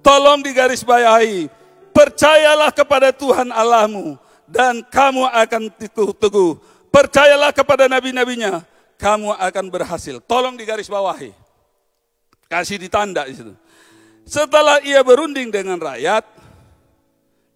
Tolong 0.01 0.41
digarisbawahi, 0.41 1.51
percayalah 1.91 2.71
kepada 2.71 3.11
Tuhan 3.11 3.51
Allahmu 3.51 4.15
dan 4.47 4.81
kamu 4.87 5.27
akan 5.27 5.63
teguh-teguh. 5.75 6.51
Percayalah 6.89 7.51
kepada 7.51 7.91
nabi-nabinya, 7.91 8.63
kamu 8.97 9.35
akan 9.35 9.67
berhasil. 9.69 10.23
Tolong 10.23 10.55
digarisbawahi. 10.55 11.35
Kasih 12.47 12.79
ditanda 12.79 13.27
di 13.27 13.35
situ. 13.35 13.55
Setelah 14.27 14.79
ia 14.87 15.03
berunding 15.03 15.51
dengan 15.51 15.79
rakyat, 15.79 16.23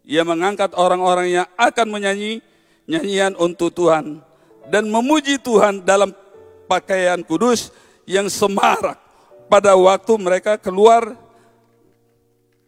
ia 0.03 0.22
mengangkat 0.27 0.75
orang-orang 0.75 1.43
yang 1.43 1.49
akan 1.55 1.87
menyanyi 1.89 2.43
nyanyian 2.85 3.33
untuk 3.41 3.72
Tuhan 3.72 4.20
dan 4.69 4.89
memuji 4.89 5.37
Tuhan 5.41 5.85
dalam 5.85 6.12
pakaian 6.67 7.21
kudus 7.21 7.73
yang 8.09 8.29
semarak 8.29 9.01
pada 9.49 9.77
waktu 9.77 10.12
mereka 10.17 10.57
keluar 10.57 11.17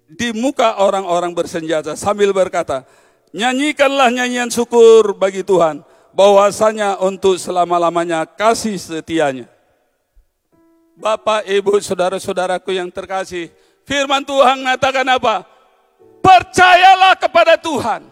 di 0.07 0.31
muka 0.31 0.79
orang-orang 0.79 1.35
bersenjata 1.35 1.99
sambil 1.99 2.31
berkata, 2.31 2.87
nyanyikanlah 3.35 4.13
nyanyian 4.15 4.53
syukur 4.53 5.17
bagi 5.19 5.43
Tuhan 5.43 5.83
bahwasanya 6.15 7.03
untuk 7.03 7.37
selama-lamanya 7.37 8.25
kasih 8.25 8.81
setianya. 8.81 9.51
Bapak, 10.97 11.45
Ibu, 11.45 11.77
saudara-saudaraku 11.85 12.73
yang 12.73 12.89
terkasih, 12.89 13.53
firman 13.85 14.25
Tuhan 14.25 14.65
mengatakan 14.65 15.05
apa? 15.05 15.45
Percayalah 16.25 17.21
kepada 17.21 17.61
Tuhan. 17.61 18.09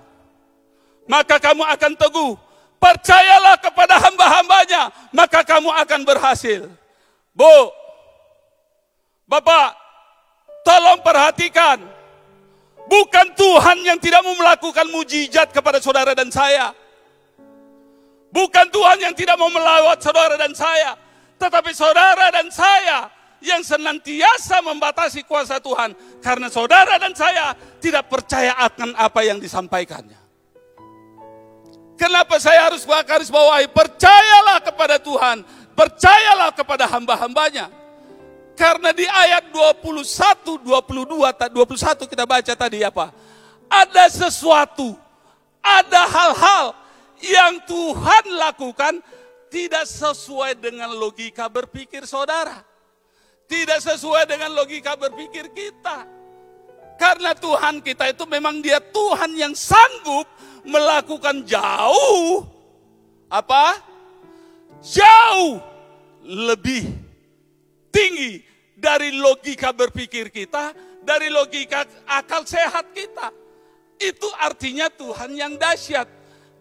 Maka 1.09 1.41
kamu 1.41 1.65
akan 1.65 1.93
teguh. 1.97 2.37
Percayalah 2.85 3.57
kepada 3.65 3.97
hamba-hambanya, 3.97 4.93
maka 5.09 5.41
kamu 5.41 5.73
akan 5.73 6.05
berhasil. 6.05 6.69
Bu, 7.33 7.73
Bapak, 9.25 9.73
tolong 10.69 11.01
perhatikan. 11.01 11.81
Bukan 12.85 13.33
Tuhan 13.33 13.81
yang 13.89 13.97
tidak 13.97 14.21
mau 14.21 14.37
melakukan 14.37 14.85
mujizat 14.93 15.49
kepada 15.49 15.81
saudara 15.81 16.13
dan 16.13 16.29
saya. 16.29 16.77
Bukan 18.29 18.69
Tuhan 18.69 19.01
yang 19.01 19.17
tidak 19.17 19.41
mau 19.41 19.49
melawat 19.49 20.05
saudara 20.05 20.37
dan 20.37 20.53
saya. 20.53 20.93
Tetapi 21.41 21.73
saudara 21.73 22.29
dan 22.37 22.53
saya 22.53 23.09
yang 23.41 23.65
senantiasa 23.65 24.61
membatasi 24.61 25.25
kuasa 25.25 25.57
Tuhan. 25.57 25.97
Karena 26.21 26.53
saudara 26.53 27.01
dan 27.01 27.17
saya 27.17 27.57
tidak 27.81 28.13
percaya 28.13 28.53
akan 28.61 28.93
apa 28.93 29.25
yang 29.25 29.41
disampaikannya. 29.41 30.24
Kenapa 31.95 32.43
saya 32.43 32.71
harus 32.71 32.83
garis 33.07 33.31
bawahi? 33.31 33.71
Percayalah 33.71 34.59
kepada 34.63 34.97
Tuhan. 34.99 35.47
Percayalah 35.75 36.51
kepada 36.55 36.91
hamba-hambanya. 36.91 37.71
Karena 38.55 38.95
di 38.95 39.03
ayat 39.03 39.51
21, 39.51 40.63
22, 40.63 41.35
21 41.51 42.11
kita 42.11 42.25
baca 42.27 42.53
tadi 42.55 42.87
apa? 42.87 43.11
Ada 43.67 44.07
sesuatu, 44.07 44.95
ada 45.59 46.03
hal-hal 46.07 46.67
yang 47.19 47.59
Tuhan 47.67 48.25
lakukan 48.39 49.03
tidak 49.51 49.87
sesuai 49.87 50.59
dengan 50.59 50.95
logika 50.95 51.51
berpikir 51.51 52.07
saudara. 52.07 52.63
Tidak 53.51 53.79
sesuai 53.83 54.27
dengan 54.31 54.55
logika 54.55 54.95
berpikir 54.95 55.51
kita. 55.51 56.07
Karena 56.95 57.35
Tuhan 57.35 57.83
kita 57.83 58.15
itu 58.15 58.23
memang 58.31 58.63
dia 58.63 58.79
Tuhan 58.79 59.35
yang 59.35 59.55
sanggup 59.55 60.31
melakukan 60.65 61.45
jauh 61.45 62.49
apa? 63.29 63.79
Jauh 64.85 65.61
lebih 66.25 66.85
tinggi 67.89 68.45
dari 68.75 69.17
logika 69.17 69.73
berpikir 69.73 70.29
kita, 70.29 70.77
dari 71.01 71.33
logika 71.33 71.89
akal 72.05 72.45
sehat 72.45 72.93
kita. 72.93 73.33
Itu 73.97 74.29
artinya 74.37 74.91
Tuhan 74.91 75.33
yang 75.33 75.55
dahsyat. 75.57 76.09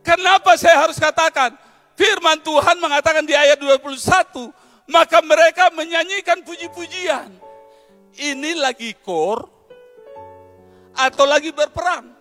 Kenapa 0.03 0.55
saya 0.59 0.87
harus 0.87 0.99
katakan? 0.99 1.55
Firman 1.97 2.41
Tuhan 2.41 2.77
mengatakan 2.79 3.23
di 3.23 3.33
ayat 3.33 3.57
21, 3.59 4.51
maka 4.89 5.19
mereka 5.23 5.71
menyanyikan 5.73 6.41
puji-pujian. 6.41 7.29
Ini 8.13 8.61
lagi 8.61 8.93
kor 9.01 9.49
atau 10.93 11.25
lagi 11.25 11.49
berperang? 11.49 12.12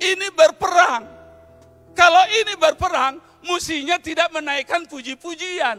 Ini 0.00 0.32
berperang. 0.32 1.04
Kalau 1.92 2.24
ini 2.32 2.56
berperang, 2.56 3.20
musinya 3.44 4.00
tidak 4.00 4.32
menaikkan 4.32 4.88
puji-pujian. 4.88 5.76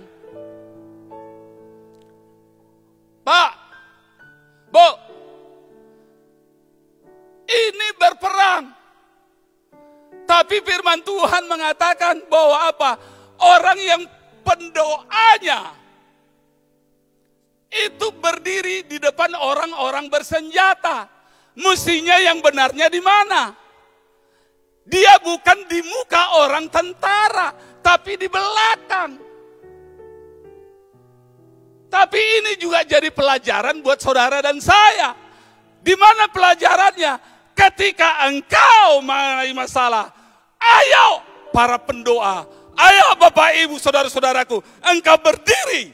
Pak, 3.22 3.52
Bu, 4.70 4.90
ini 7.50 7.88
berperang. 7.98 8.64
Tapi 10.26 10.64
firman 10.64 11.02
Tuhan 11.04 11.44
mengatakan 11.50 12.24
bahwa 12.32 12.58
apa? 12.72 12.92
Orang 13.42 13.80
yang 13.82 14.02
pendoanya 14.46 15.76
itu 17.72 18.08
berdiri 18.16 18.88
di 18.88 18.98
depan 19.00 19.36
orang-orang 19.36 20.08
bersenjata. 20.08 21.08
Mestinya 21.56 22.16
yang 22.16 22.40
benarnya 22.40 22.88
di 22.88 23.04
mana? 23.04 23.61
Dia 24.86 25.22
bukan 25.22 25.70
di 25.70 25.80
muka 25.86 26.42
orang 26.42 26.66
tentara, 26.68 27.54
tapi 27.86 28.18
di 28.18 28.26
belakang. 28.26 29.12
Tapi 31.92 32.20
ini 32.40 32.56
juga 32.56 32.88
jadi 32.88 33.12
pelajaran 33.12 33.84
buat 33.84 34.00
saudara 34.00 34.40
dan 34.40 34.58
saya. 34.64 35.12
Di 35.84 35.94
mana 36.00 36.32
pelajarannya? 36.32 37.14
Ketika 37.52 38.26
engkau 38.32 39.04
mengalami 39.04 39.54
masalah, 39.54 40.08
ayo 40.58 41.20
para 41.52 41.76
pendoa, 41.78 42.48
ayo 42.80 43.08
Bapak 43.20 43.54
Ibu, 43.68 43.76
saudara-saudaraku, 43.76 44.64
engkau 44.88 45.20
berdiri 45.20 45.92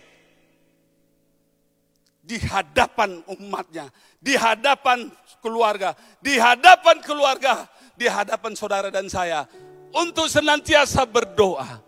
di 2.21 2.37
hadapan 2.45 3.25
umatnya, 3.25 3.89
di 4.21 4.37
hadapan 4.37 5.09
keluarga, 5.41 5.97
di 6.21 6.37
hadapan 6.37 7.01
keluarga, 7.01 7.65
di 7.97 8.05
hadapan 8.05 8.53
saudara 8.53 8.93
dan 8.93 9.09
saya 9.09 9.49
untuk 9.91 10.29
senantiasa 10.29 11.03
berdoa. 11.09 11.81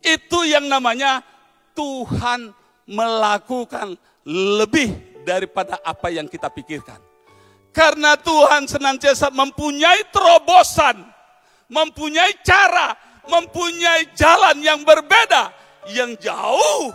Itu 0.00 0.48
yang 0.48 0.64
namanya 0.64 1.20
Tuhan 1.76 2.56
melakukan 2.88 3.94
lebih 4.24 5.22
daripada 5.22 5.76
apa 5.84 6.08
yang 6.08 6.24
kita 6.24 6.48
pikirkan. 6.48 6.96
Karena 7.70 8.16
Tuhan 8.18 8.66
senantiasa 8.66 9.30
mempunyai 9.30 10.08
terobosan, 10.10 11.04
mempunyai 11.70 12.34
cara, 12.42 12.96
mempunyai 13.28 14.10
jalan 14.16 14.58
yang 14.58 14.82
berbeda, 14.82 15.54
yang 15.92 16.16
jauh 16.18 16.90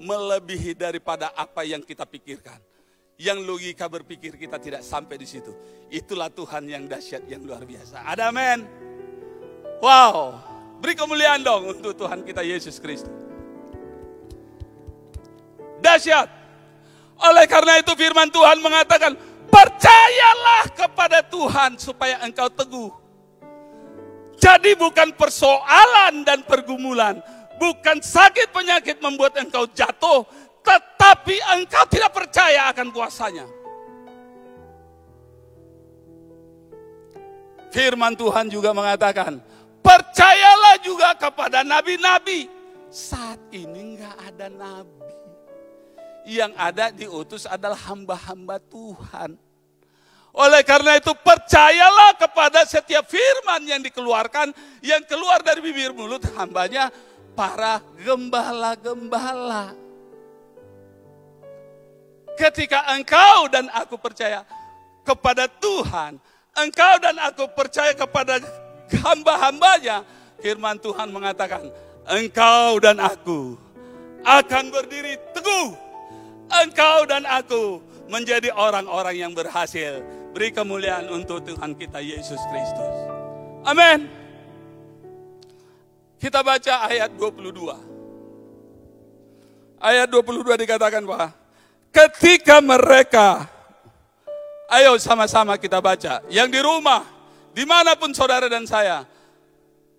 melebihi 0.00 0.78
daripada 0.78 1.34
apa 1.36 1.66
yang 1.66 1.82
kita 1.84 2.08
pikirkan 2.08 2.56
yang 3.16 3.40
logika 3.40 3.88
berpikir 3.88 4.36
kita 4.36 4.60
tidak 4.60 4.84
sampai 4.84 5.16
di 5.16 5.24
situ. 5.24 5.52
Itulah 5.88 6.28
Tuhan 6.28 6.68
yang 6.68 6.84
dahsyat, 6.84 7.24
yang 7.24 7.40
luar 7.40 7.64
biasa. 7.64 8.04
Ada 8.04 8.28
amin. 8.28 8.68
Wow, 9.80 10.36
beri 10.80 10.96
kemuliaan 10.96 11.40
dong 11.40 11.72
untuk 11.72 11.96
Tuhan 11.96 12.24
kita 12.24 12.44
Yesus 12.44 12.76
Kristus. 12.76 13.12
Dahsyat. 15.80 16.28
Oleh 17.16 17.48
karena 17.48 17.80
itu 17.80 17.96
firman 17.96 18.28
Tuhan 18.28 18.60
mengatakan, 18.60 19.16
percayalah 19.48 20.68
kepada 20.76 21.24
Tuhan 21.24 21.80
supaya 21.80 22.20
engkau 22.20 22.52
teguh. 22.52 22.92
Jadi 24.36 24.76
bukan 24.76 25.16
persoalan 25.16 26.20
dan 26.28 26.44
pergumulan, 26.44 27.16
bukan 27.56 28.04
sakit 28.04 28.52
penyakit 28.52 29.00
membuat 29.00 29.40
engkau 29.40 29.64
jatuh, 29.72 30.28
tetapi 30.66 31.36
engkau 31.54 31.86
tidak 31.86 32.10
percaya 32.10 32.66
akan 32.74 32.90
kuasanya. 32.90 33.46
Firman 37.70 38.18
Tuhan 38.18 38.50
juga 38.50 38.74
mengatakan, 38.74 39.38
percayalah 39.84 40.82
juga 40.82 41.14
kepada 41.14 41.62
nabi-nabi. 41.62 42.50
Saat 42.90 43.38
ini 43.54 43.94
enggak 43.94 44.16
ada 44.16 44.46
nabi. 44.50 45.12
Yang 46.26 46.52
ada 46.58 46.84
diutus 46.90 47.46
adalah 47.46 47.78
hamba-hamba 47.86 48.58
Tuhan. 48.66 49.38
Oleh 50.36 50.60
karena 50.66 50.98
itu 50.98 51.14
percayalah 51.14 52.18
kepada 52.18 52.66
setiap 52.66 53.06
firman 53.06 53.62
yang 53.64 53.80
dikeluarkan, 53.80 54.50
yang 54.82 55.00
keluar 55.06 55.40
dari 55.40 55.62
bibir 55.62 55.94
mulut 55.94 56.24
hambanya, 56.34 56.90
para 57.32 57.80
gembala-gembala. 58.02 59.85
Ketika 62.36 62.84
engkau 62.92 63.48
dan 63.48 63.72
aku 63.72 63.96
percaya 63.96 64.44
kepada 65.02 65.48
Tuhan, 65.48 66.20
engkau 66.52 66.94
dan 67.00 67.16
aku 67.16 67.48
percaya 67.56 67.96
kepada 67.96 68.38
hamba-hambanya, 68.92 70.04
firman 70.40 70.76
Tuhan 70.78 71.10
mengatakan, 71.10 71.72
engkau 72.06 72.78
dan 72.78 73.00
aku 73.00 73.56
akan 74.26 74.64
berdiri 74.68 75.16
teguh. 75.32 75.68
Engkau 76.46 77.08
dan 77.10 77.26
aku 77.26 77.82
menjadi 78.06 78.54
orang-orang 78.54 79.16
yang 79.18 79.32
berhasil. 79.34 80.04
Beri 80.30 80.52
kemuliaan 80.52 81.08
untuk 81.08 81.42
Tuhan 81.42 81.74
kita 81.74 81.98
Yesus 82.04 82.38
Kristus. 82.52 82.94
Amin. 83.66 84.06
Kita 86.20 86.44
baca 86.44 86.86
ayat 86.86 87.10
22. 87.18 87.74
Ayat 89.80 90.08
22 90.08 90.62
dikatakan 90.62 91.04
bahwa 91.04 91.32
ketika 91.96 92.60
mereka, 92.60 93.48
ayo 94.68 95.00
sama-sama 95.00 95.56
kita 95.56 95.80
baca, 95.80 96.20
yang 96.28 96.52
di 96.52 96.60
rumah, 96.60 97.08
di 97.56 97.64
mana 97.64 97.96
pun 97.96 98.12
saudara 98.12 98.52
dan 98.52 98.68
saya, 98.68 99.08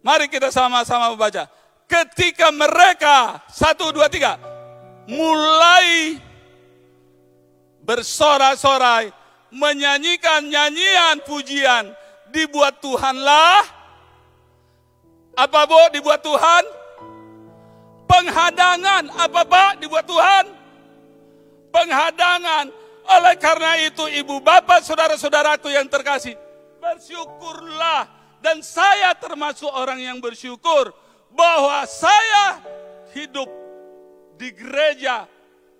mari 0.06 0.30
kita 0.30 0.54
sama-sama 0.54 1.10
membaca. 1.10 1.50
Ketika 1.90 2.54
mereka, 2.54 3.42
satu, 3.50 3.90
dua, 3.90 4.06
tiga, 4.14 4.38
mulai 5.10 6.22
bersorak-sorai, 7.82 9.10
menyanyikan 9.50 10.46
nyanyian 10.46 11.18
pujian, 11.26 11.90
dibuat 12.30 12.78
Tuhanlah, 12.78 13.66
apa 15.34 15.60
bu, 15.66 15.82
dibuat 15.96 16.22
Tuhan? 16.22 16.64
Penghadangan, 18.06 19.10
apa 19.16 19.42
pak, 19.48 19.72
dibuat 19.82 20.06
Tuhan? 20.06 20.57
Penghadangan. 21.78 22.66
Oleh 23.08 23.36
karena 23.40 23.80
itu 23.86 24.04
ibu 24.10 24.42
bapak 24.42 24.82
saudara-saudaraku 24.84 25.70
yang 25.70 25.86
terkasih. 25.88 26.36
bersyukurlah 26.78 28.06
dan 28.40 28.64
saya 28.64 29.12
termasuk 29.18 29.68
orang 29.68 29.98
yang 30.00 30.22
bersyukur 30.24 30.94
bahwa 31.34 31.84
saya 31.90 32.64
hidup 33.12 33.50
di 34.38 34.54
gereja 34.54 35.26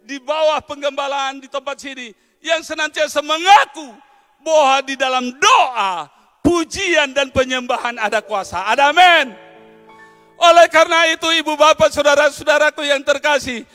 di 0.04 0.18
bawah 0.20 0.60
penggembalaan 0.66 1.40
di 1.40 1.48
tempat 1.48 1.80
sini 1.80 2.12
yang 2.42 2.60
senantiasa 2.66 3.22
mengaku 3.24 3.94
bahwa 4.42 4.84
di 4.84 4.96
dalam 5.00 5.32
doa, 5.38 6.10
pujian 6.42 7.14
dan 7.14 7.30
penyembahan 7.32 7.96
ada 8.02 8.20
kuasa. 8.20 8.68
Ada 8.68 8.92
amin. 8.92 9.36
Oleh 10.38 10.68
karena 10.70 11.10
itu 11.14 11.28
ibu 11.40 11.58
bapak 11.58 11.90
saudara-saudaraku 11.90 12.86
yang 12.86 13.02
terkasih, 13.02 13.66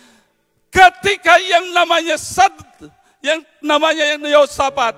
ketika 0.73 1.37
yang 1.37 1.69
namanya 1.77 2.17
sad, 2.17 2.57
yang 3.21 3.45
namanya 3.61 4.17
yang 4.17 4.25
Yosafat 4.25 4.97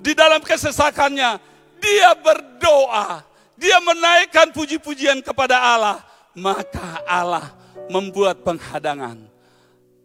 di 0.00 0.16
dalam 0.16 0.40
kesesakannya 0.40 1.36
dia 1.76 2.10
berdoa, 2.16 3.20
dia 3.60 3.78
menaikkan 3.84 4.50
puji-pujian 4.50 5.20
kepada 5.20 5.60
Allah, 5.60 6.00
maka 6.32 7.04
Allah 7.04 7.52
membuat 7.92 8.40
penghadangan. 8.40 9.20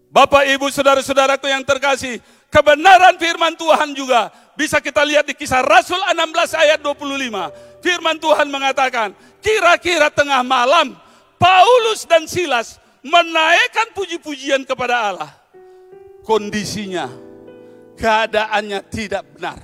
Bapak, 0.07 0.47
Ibu, 0.47 0.71
saudara-saudaraku 0.71 1.51
yang 1.51 1.63
terkasih, 1.67 2.19
kebenaran 2.47 3.15
firman 3.19 3.53
Tuhan 3.59 3.91
juga 3.91 4.31
bisa 4.55 4.79
kita 4.79 5.03
lihat 5.03 5.27
di 5.27 5.35
kisah 5.35 5.61
Rasul 5.61 5.99
16 5.99 6.57
ayat 6.57 6.79
25. 6.79 7.83
Firman 7.83 8.17
Tuhan 8.17 8.47
mengatakan, 8.49 9.13
kira-kira 9.43 10.09
tengah 10.09 10.41
malam 10.41 10.95
Paulus 11.37 12.07
dan 12.09 12.25
Silas 12.25 12.81
menaikkan 13.07 13.95
puji-pujian 13.95 14.67
kepada 14.67 15.11
Allah. 15.11 15.31
Kondisinya, 16.27 17.07
keadaannya 17.95 18.79
tidak 18.91 19.23
benar, 19.31 19.57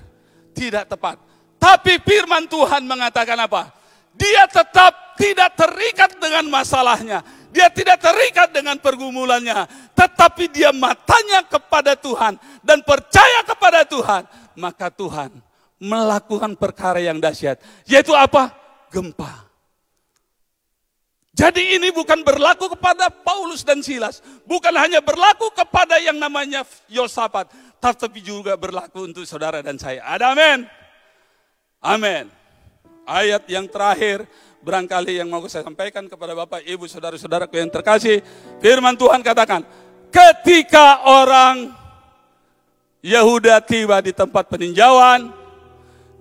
tidak 0.55 0.87
tepat. 0.87 1.19
Tapi 1.59 1.99
firman 2.03 2.47
Tuhan 2.47 2.83
mengatakan 2.87 3.35
apa? 3.39 3.71
Dia 4.15 4.47
tetap 4.47 5.15
tidak 5.19 5.55
terikat 5.55 6.15
dengan 6.19 6.47
masalahnya. 6.47 7.23
Dia 7.53 7.69
tidak 7.69 8.01
terikat 8.01 8.49
dengan 8.49 8.81
pergumulannya. 8.81 9.67
Tetapi 9.93 10.49
dia 10.49 10.73
matanya 10.73 11.45
kepada 11.45 11.93
Tuhan 11.93 12.39
dan 12.65 12.81
percaya 12.81 13.45
kepada 13.45 13.85
Tuhan. 13.85 14.23
Maka 14.57 14.89
Tuhan 14.89 15.29
melakukan 15.77 16.55
perkara 16.57 17.03
yang 17.03 17.19
dahsyat. 17.19 17.59
Yaitu 17.85 18.15
apa? 18.15 18.53
Gempa. 18.89 19.52
Jadi 21.33 21.81
ini 21.81 21.89
bukan 21.89 22.21
berlaku 22.21 22.77
kepada 22.77 23.09
Paulus 23.09 23.65
dan 23.65 23.81
Silas. 23.81 24.21
Bukan 24.45 24.69
hanya 24.77 25.01
berlaku 25.01 25.49
kepada 25.49 25.97
yang 25.97 26.21
namanya 26.21 26.61
Yosafat. 26.85 27.49
Tapi 27.81 28.21
juga 28.21 28.53
berlaku 28.53 29.09
untuk 29.09 29.25
saudara 29.25 29.59
dan 29.65 29.81
saya. 29.81 30.05
Ada 30.05 30.37
amin. 30.37 30.69
Amin. 31.81 32.29
Ayat 33.03 33.43
yang 33.49 33.65
terakhir 33.65 34.29
barangkali 34.63 35.19
yang 35.19 35.27
mau 35.27 35.43
saya 35.51 35.67
sampaikan 35.67 36.07
kepada 36.07 36.31
Bapak, 36.31 36.63
Ibu, 36.63 36.87
Saudara-saudaraku 36.87 37.59
yang 37.59 37.67
terkasih. 37.67 38.23
Firman 38.63 38.95
Tuhan 38.95 39.19
katakan, 39.19 39.67
ketika 40.07 41.03
orang 41.03 41.75
Yehuda 43.03 43.59
tiba 43.59 43.99
di 43.99 44.15
tempat 44.15 44.47
peninjauan, 44.47 45.27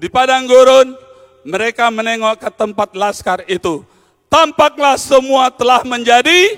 di 0.02 0.10
padang 0.10 0.50
gurun, 0.50 0.98
mereka 1.46 1.86
menengok 1.94 2.42
ke 2.42 2.50
tempat 2.50 2.90
laskar 2.98 3.46
itu. 3.46 3.86
Tampaklah 4.33 4.97
semua 4.97 5.53
telah 5.53 5.85
menjadi 5.85 6.57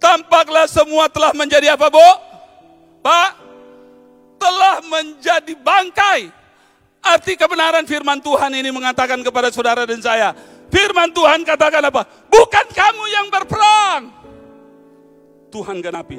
Tampaklah 0.00 0.64
semua 0.64 1.12
telah 1.12 1.36
menjadi 1.36 1.76
apa, 1.76 1.92
Bu? 1.92 2.08
Pak? 3.04 3.30
Telah 4.40 4.80
menjadi 4.88 5.52
bangkai. 5.52 6.32
Arti 7.04 7.36
kebenaran 7.36 7.84
firman 7.84 8.16
Tuhan 8.24 8.48
ini 8.56 8.72
mengatakan 8.72 9.20
kepada 9.20 9.52
saudara 9.52 9.84
dan 9.84 10.00
saya. 10.00 10.32
Firman 10.72 11.12
Tuhan 11.12 11.44
katakan 11.44 11.84
apa? 11.84 12.08
Bukan 12.32 12.66
kamu 12.72 13.04
yang 13.12 13.26
berperang. 13.28 14.02
Tuhan 15.52 15.84
genapi. 15.84 16.16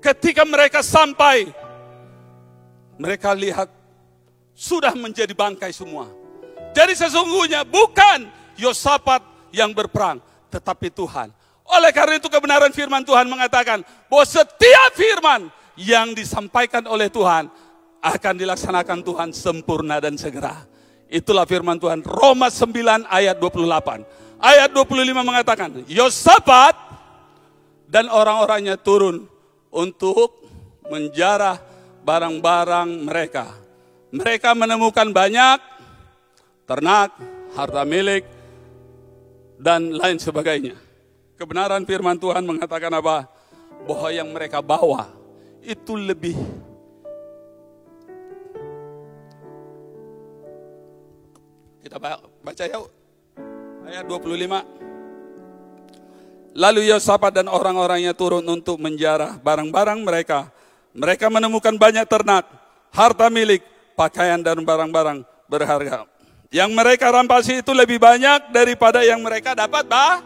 Ketika 0.00 0.48
mereka 0.48 0.80
sampai, 0.80 1.52
mereka 2.96 3.36
lihat 3.36 3.68
sudah 4.56 4.96
menjadi 4.96 5.36
bangkai 5.36 5.68
semua. 5.76 6.21
Jadi 6.72 6.92
sesungguhnya 6.96 7.68
bukan 7.68 8.28
Yosafat 8.56 9.20
yang 9.52 9.72
berperang, 9.76 10.20
tetapi 10.48 10.88
Tuhan. 10.92 11.32
Oleh 11.68 11.92
karena 11.94 12.20
itu 12.20 12.28
kebenaran 12.28 12.72
firman 12.74 13.04
Tuhan 13.06 13.28
mengatakan 13.28 13.80
bahwa 14.10 14.24
setiap 14.26 14.90
firman 14.92 15.48
yang 15.78 16.12
disampaikan 16.12 16.84
oleh 16.84 17.08
Tuhan 17.08 17.48
akan 18.02 18.34
dilaksanakan 18.34 18.98
Tuhan 19.00 19.28
sempurna 19.30 20.02
dan 20.02 20.18
segera. 20.18 20.66
Itulah 21.12 21.44
firman 21.44 21.76
Tuhan. 21.78 22.02
Roma 22.02 22.48
9 22.48 23.08
ayat 23.08 23.36
28. 23.38 24.42
Ayat 24.42 24.70
25 24.74 25.22
mengatakan, 25.22 25.70
Yosafat 25.86 26.74
dan 27.86 28.10
orang-orangnya 28.10 28.80
turun 28.80 29.28
untuk 29.70 30.42
menjarah 30.88 31.60
barang-barang 32.02 32.88
mereka. 33.06 33.54
Mereka 34.12 34.52
menemukan 34.52 35.08
banyak 35.08 35.71
ternak, 36.64 37.12
harta 37.54 37.84
milik, 37.86 38.26
dan 39.58 39.94
lain 39.94 40.18
sebagainya. 40.18 40.74
Kebenaran 41.38 41.86
firman 41.86 42.18
Tuhan 42.18 42.46
mengatakan 42.46 42.92
apa? 42.94 43.26
Bahwa 43.82 44.08
yang 44.14 44.30
mereka 44.30 44.62
bawa 44.62 45.10
itu 45.62 45.98
lebih 45.98 46.38
Kita 51.82 51.98
baca 51.98 52.64
yuk. 52.64 52.86
Ayat 53.84 54.06
25. 54.06 56.56
Lalu 56.56 56.80
Yosafat 56.88 57.36
dan 57.36 57.50
orang-orangnya 57.50 58.14
turun 58.14 58.46
untuk 58.48 58.80
menjarah 58.80 59.36
barang-barang 59.42 60.00
mereka. 60.00 60.48
Mereka 60.96 61.28
menemukan 61.28 61.76
banyak 61.76 62.08
ternak, 62.08 62.48
harta 62.96 63.28
milik, 63.28 63.60
pakaian 63.92 64.40
dan 64.40 64.64
barang-barang 64.64 65.20
berharga. 65.50 66.11
Yang 66.52 66.70
mereka 66.76 67.08
rampasi 67.08 67.64
itu 67.64 67.72
lebih 67.72 67.96
banyak 67.96 68.52
daripada 68.52 69.00
yang 69.00 69.24
mereka 69.24 69.56
dapat, 69.56 69.88
bah. 69.88 70.20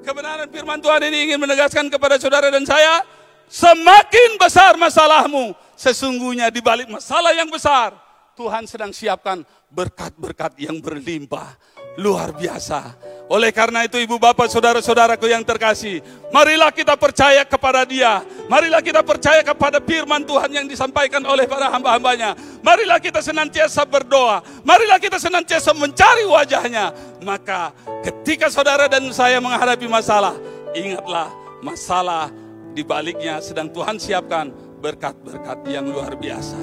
Kebenaran 0.00 0.48
firman 0.48 0.80
Tuhan 0.80 1.04
ini 1.12 1.28
ingin 1.28 1.36
menegaskan 1.36 1.92
kepada 1.92 2.16
saudara 2.16 2.48
dan 2.48 2.64
saya, 2.64 3.04
semakin 3.44 4.40
besar 4.40 4.80
masalahmu, 4.80 5.52
sesungguhnya 5.76 6.48
di 6.48 6.64
balik 6.64 6.88
masalah 6.88 7.36
yang 7.36 7.52
besar, 7.52 7.92
Tuhan 8.40 8.64
sedang 8.64 8.88
siapkan 8.96 9.44
berkat-berkat 9.68 10.56
yang 10.64 10.80
berlimpah. 10.80 11.75
Luar 11.96 12.32
biasa. 12.36 13.06
Oleh 13.26 13.50
karena 13.50 13.82
itu 13.82 13.98
ibu 13.98 14.22
bapak 14.22 14.46
saudara-saudaraku 14.46 15.26
yang 15.26 15.42
terkasih. 15.42 15.98
Marilah 16.30 16.70
kita 16.70 16.94
percaya 16.94 17.42
kepada 17.42 17.82
dia. 17.82 18.22
Marilah 18.46 18.78
kita 18.78 19.02
percaya 19.02 19.42
kepada 19.42 19.82
firman 19.82 20.22
Tuhan 20.22 20.46
yang 20.54 20.66
disampaikan 20.70 21.18
oleh 21.26 21.42
para 21.50 21.66
hamba-hambanya. 21.66 22.38
Marilah 22.62 23.02
kita 23.02 23.18
senantiasa 23.18 23.82
berdoa. 23.82 24.46
Marilah 24.62 25.02
kita 25.02 25.18
senantiasa 25.18 25.74
mencari 25.74 26.22
wajahnya. 26.22 26.94
Maka 27.26 27.74
ketika 28.06 28.46
saudara 28.46 28.86
dan 28.86 29.10
saya 29.10 29.42
menghadapi 29.42 29.90
masalah. 29.90 30.38
Ingatlah 30.76 31.32
masalah 31.64 32.30
di 32.76 32.86
baliknya 32.86 33.42
sedang 33.42 33.72
Tuhan 33.72 33.98
siapkan 33.98 34.52
berkat-berkat 34.78 35.66
yang 35.66 35.88
luar 35.90 36.14
biasa. 36.14 36.60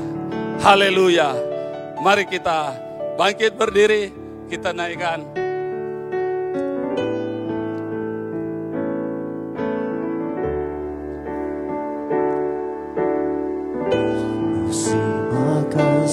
Haleluya. 0.64 1.36
Mari 2.00 2.24
kita 2.24 2.72
bangkit 3.20 3.58
berdiri, 3.60 4.23
kita 4.54 4.70
naikkan. 4.70 5.26
Musim 14.62 15.34
akan 15.34 16.06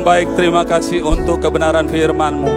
Yang 0.00 0.16
baik, 0.16 0.28
terima 0.32 0.64
kasih 0.64 1.04
untuk 1.04 1.44
kebenaran 1.44 1.84
firman-Mu. 1.84 2.52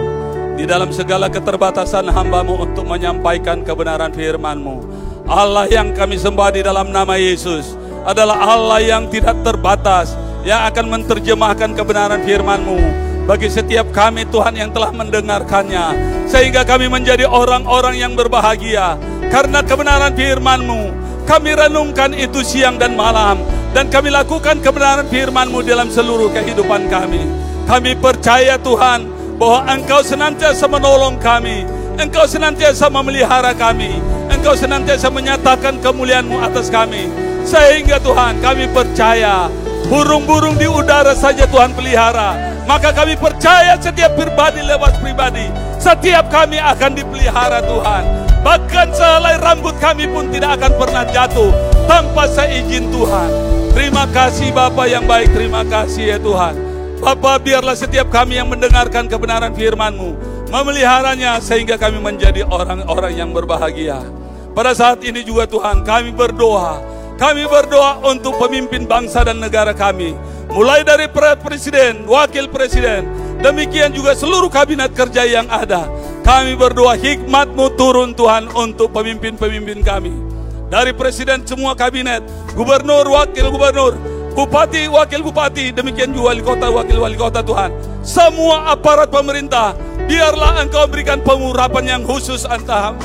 Di 0.56 0.64
dalam 0.64 0.88
segala 0.96 1.28
keterbatasan 1.28 2.08
hambamu 2.08 2.56
untuk 2.56 2.88
menyampaikan 2.88 3.60
kebenaran 3.60 4.16
firman-Mu. 4.16 4.80
Allah 5.28 5.68
yang 5.68 5.92
kami 5.92 6.16
sembah 6.16 6.48
di 6.56 6.64
dalam 6.64 6.88
nama 6.88 7.20
Yesus 7.20 7.76
adalah 8.08 8.40
Allah 8.48 8.80
yang 8.80 9.12
tidak 9.12 9.44
terbatas, 9.44 10.16
yang 10.40 10.64
akan 10.72 10.88
menerjemahkan 10.88 11.76
kebenaran 11.76 12.24
firman-Mu 12.24 12.80
bagi 13.28 13.52
setiap 13.52 13.92
kami 13.92 14.24
Tuhan 14.32 14.56
yang 14.56 14.72
telah 14.72 14.88
mendengarkannya. 14.96 15.86
Sehingga 16.24 16.64
kami 16.64 16.88
menjadi 16.88 17.28
orang-orang 17.28 18.00
yang 18.00 18.16
berbahagia 18.16 18.96
karena 19.28 19.60
kebenaran 19.60 20.16
firman-Mu. 20.16 20.96
Kami 21.28 21.52
renungkan 21.52 22.16
itu 22.16 22.40
siang 22.40 22.80
dan 22.80 22.96
malam 22.96 23.53
dan 23.74 23.90
kami 23.90 24.14
lakukan 24.14 24.62
kebenaran 24.62 25.10
firman-Mu 25.10 25.66
dalam 25.66 25.90
seluruh 25.90 26.30
kehidupan 26.30 26.86
kami. 26.86 27.26
Kami 27.66 27.98
percaya 27.98 28.54
Tuhan 28.54 29.10
bahwa 29.34 29.66
Engkau 29.66 29.98
senantiasa 29.98 30.70
menolong 30.70 31.18
kami, 31.18 31.66
Engkau 31.98 32.22
senantiasa 32.22 32.86
memelihara 32.86 33.50
kami, 33.50 33.98
Engkau 34.30 34.54
senantiasa 34.54 35.10
menyatakan 35.10 35.82
kemuliaan-Mu 35.82 36.38
atas 36.38 36.70
kami. 36.70 37.10
Sehingga 37.42 37.98
Tuhan 37.98 38.38
kami 38.40 38.70
percaya 38.70 39.50
burung-burung 39.90 40.54
di 40.54 40.70
udara 40.70 41.12
saja 41.12 41.44
Tuhan 41.50 41.74
pelihara. 41.74 42.54
Maka 42.64 42.94
kami 42.94 43.18
percaya 43.18 43.76
setiap 43.76 44.16
pribadi 44.16 44.64
lewat 44.64 45.02
pribadi, 45.02 45.50
setiap 45.76 46.32
kami 46.32 46.56
akan 46.56 46.96
dipelihara 46.96 47.60
Tuhan. 47.60 48.04
Bahkan 48.40 48.88
sehelai 48.96 49.36
rambut 49.42 49.76
kami 49.82 50.08
pun 50.08 50.32
tidak 50.32 50.62
akan 50.62 50.72
pernah 50.78 51.04
jatuh 51.12 51.52
tanpa 51.84 52.24
seizin 52.28 52.88
Tuhan. 52.88 53.63
Terima 53.74 54.06
kasih 54.06 54.54
Bapak 54.54 54.86
yang 54.86 55.02
baik, 55.02 55.34
terima 55.34 55.66
kasih 55.66 56.14
ya 56.14 56.18
Tuhan. 56.22 56.54
Bapak 57.02 57.42
biarlah 57.42 57.74
setiap 57.74 58.06
kami 58.06 58.38
yang 58.38 58.46
mendengarkan 58.46 59.10
kebenaran 59.10 59.50
firman-Mu 59.50 60.14
memeliharanya 60.46 61.42
sehingga 61.42 61.74
kami 61.74 61.98
menjadi 61.98 62.46
orang-orang 62.46 63.18
yang 63.18 63.34
berbahagia. 63.34 63.98
Pada 64.54 64.70
saat 64.78 65.02
ini 65.02 65.26
juga 65.26 65.50
Tuhan 65.50 65.82
kami 65.82 66.14
berdoa. 66.14 66.78
Kami 67.18 67.50
berdoa 67.50 67.98
untuk 68.06 68.38
pemimpin 68.38 68.86
bangsa 68.86 69.26
dan 69.26 69.42
negara 69.42 69.74
kami. 69.74 70.14
Mulai 70.54 70.86
dari 70.86 71.10
presiden, 71.42 72.06
wakil 72.06 72.46
presiden, 72.46 73.10
demikian 73.42 73.90
juga 73.90 74.14
seluruh 74.14 74.54
kabinet 74.54 74.94
kerja 74.94 75.26
yang 75.26 75.50
ada. 75.50 75.90
Kami 76.22 76.54
berdoa 76.54 76.94
hikmat-Mu 76.94 77.74
turun 77.74 78.14
Tuhan 78.14 78.54
untuk 78.54 78.94
pemimpin-pemimpin 78.94 79.82
kami. 79.82 80.23
Dari 80.74 80.90
presiden 80.90 81.46
semua 81.46 81.78
kabinet, 81.78 82.18
gubernur, 82.58 83.06
wakil 83.06 83.46
gubernur, 83.54 83.94
bupati, 84.34 84.90
wakil 84.90 85.22
bupati, 85.22 85.70
demikian 85.70 86.10
juga 86.10 86.34
wali 86.34 86.42
kota, 86.42 86.66
wakil 86.66 86.98
wali 86.98 87.14
kota 87.14 87.46
Tuhan. 87.46 87.70
Semua 88.02 88.74
aparat 88.74 89.06
pemerintah, 89.06 89.78
biarlah 90.10 90.66
Engkau 90.66 90.90
berikan 90.90 91.22
pengurapan 91.22 91.86
yang 91.86 92.02
khusus 92.02 92.42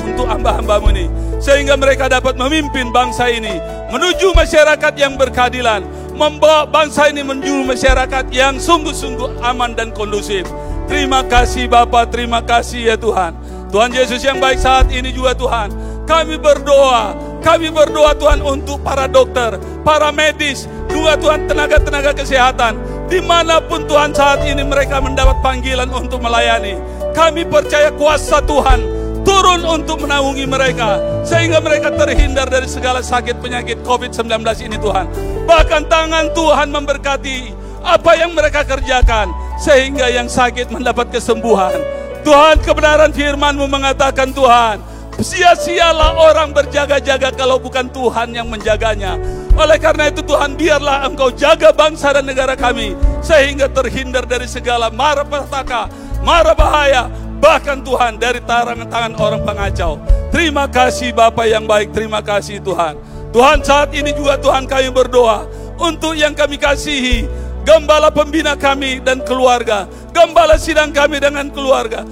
untuk 0.02 0.26
hamba-hambamu 0.26 0.90
ini. 0.90 1.06
Sehingga 1.38 1.78
mereka 1.78 2.10
dapat 2.10 2.34
memimpin 2.34 2.90
bangsa 2.90 3.30
ini 3.30 3.62
menuju 3.94 4.34
masyarakat 4.34 4.92
yang 4.98 5.14
berkeadilan. 5.14 5.86
Membawa 6.18 6.66
bangsa 6.66 7.06
ini 7.06 7.22
menuju 7.22 7.70
masyarakat 7.70 8.34
yang 8.34 8.58
sungguh-sungguh 8.58 9.46
aman 9.46 9.78
dan 9.78 9.94
kondusif. 9.94 10.42
Terima 10.90 11.22
kasih 11.22 11.70
Bapak, 11.70 12.10
terima 12.10 12.42
kasih 12.42 12.90
ya 12.90 12.96
Tuhan. 12.98 13.30
Tuhan 13.70 13.94
Yesus 13.94 14.26
yang 14.26 14.42
baik 14.42 14.58
saat 14.58 14.90
ini 14.90 15.14
juga 15.14 15.38
Tuhan. 15.38 15.70
Kami 16.08 16.36
berdoa, 16.36 17.14
kami 17.40 17.72
berdoa 17.72 18.12
Tuhan 18.18 18.44
untuk 18.44 18.82
para 18.84 19.08
dokter, 19.08 19.56
para 19.86 20.12
medis, 20.12 20.68
juga 20.90 21.16
Tuhan 21.16 21.46
tenaga-tenaga 21.46 22.12
kesehatan. 22.12 22.76
Di 23.10 23.18
mana 23.18 23.58
pun 23.58 23.86
Tuhan 23.90 24.14
saat 24.14 24.44
ini 24.46 24.62
mereka 24.62 25.02
mendapat 25.02 25.38
panggilan 25.42 25.90
untuk 25.90 26.22
melayani. 26.22 26.78
Kami 27.10 27.42
percaya 27.42 27.90
kuasa 27.90 28.38
Tuhan 28.46 29.00
turun 29.26 29.62
untuk 29.66 30.02
menaungi 30.06 30.46
mereka. 30.46 30.98
Sehingga 31.26 31.58
mereka 31.58 31.92
terhindar 31.94 32.46
dari 32.48 32.66
segala 32.70 33.02
sakit 33.02 33.38
penyakit 33.42 33.82
COVID-19 33.82 34.30
ini 34.66 34.76
Tuhan. 34.78 35.06
Bahkan 35.44 35.82
tangan 35.90 36.32
Tuhan 36.32 36.68
memberkati 36.70 37.38
apa 37.82 38.12
yang 38.14 38.34
mereka 38.34 38.62
kerjakan. 38.62 39.30
Sehingga 39.60 40.08
yang 40.08 40.30
sakit 40.30 40.72
mendapat 40.72 41.12
kesembuhan. 41.12 41.76
Tuhan 42.20 42.60
kebenaran 42.60 43.12
firman-Mu 43.12 43.66
mengatakan 43.68 44.30
Tuhan. 44.32 44.89
Sia-sialah 45.20 46.16
orang 46.16 46.56
berjaga-jaga 46.56 47.28
kalau 47.36 47.60
bukan 47.60 47.92
Tuhan 47.92 48.32
yang 48.32 48.48
menjaganya. 48.48 49.20
Oleh 49.52 49.76
karena 49.76 50.08
itu 50.08 50.24
Tuhan 50.24 50.56
biarlah 50.56 51.04
engkau 51.04 51.28
jaga 51.28 51.76
bangsa 51.76 52.16
dan 52.16 52.24
negara 52.24 52.56
kami. 52.56 52.96
Sehingga 53.20 53.68
terhindar 53.68 54.24
dari 54.24 54.48
segala 54.48 54.88
mara 54.88 55.20
petaka, 55.20 55.92
mara 56.24 56.56
bahaya. 56.56 57.12
Bahkan 57.40 57.84
Tuhan 57.84 58.16
dari 58.16 58.40
tangan 58.44 59.12
orang 59.20 59.44
pengacau. 59.44 60.00
Terima 60.32 60.64
kasih 60.68 61.12
Bapak 61.12 61.46
yang 61.48 61.68
baik, 61.68 61.92
terima 61.92 62.24
kasih 62.24 62.60
Tuhan. 62.64 62.96
Tuhan 63.30 63.60
saat 63.60 63.92
ini 63.92 64.16
juga 64.16 64.40
Tuhan 64.40 64.64
kami 64.64 64.88
berdoa. 64.88 65.44
Untuk 65.80 66.16
yang 66.16 66.32
kami 66.32 66.56
kasihi, 66.56 67.28
gembala 67.64 68.08
pembina 68.08 68.56
kami 68.56 69.04
dan 69.04 69.20
keluarga. 69.20 69.84
Gembala 70.16 70.56
sidang 70.56 70.92
kami 70.92 71.20
dengan 71.20 71.48
keluarga 71.52 72.08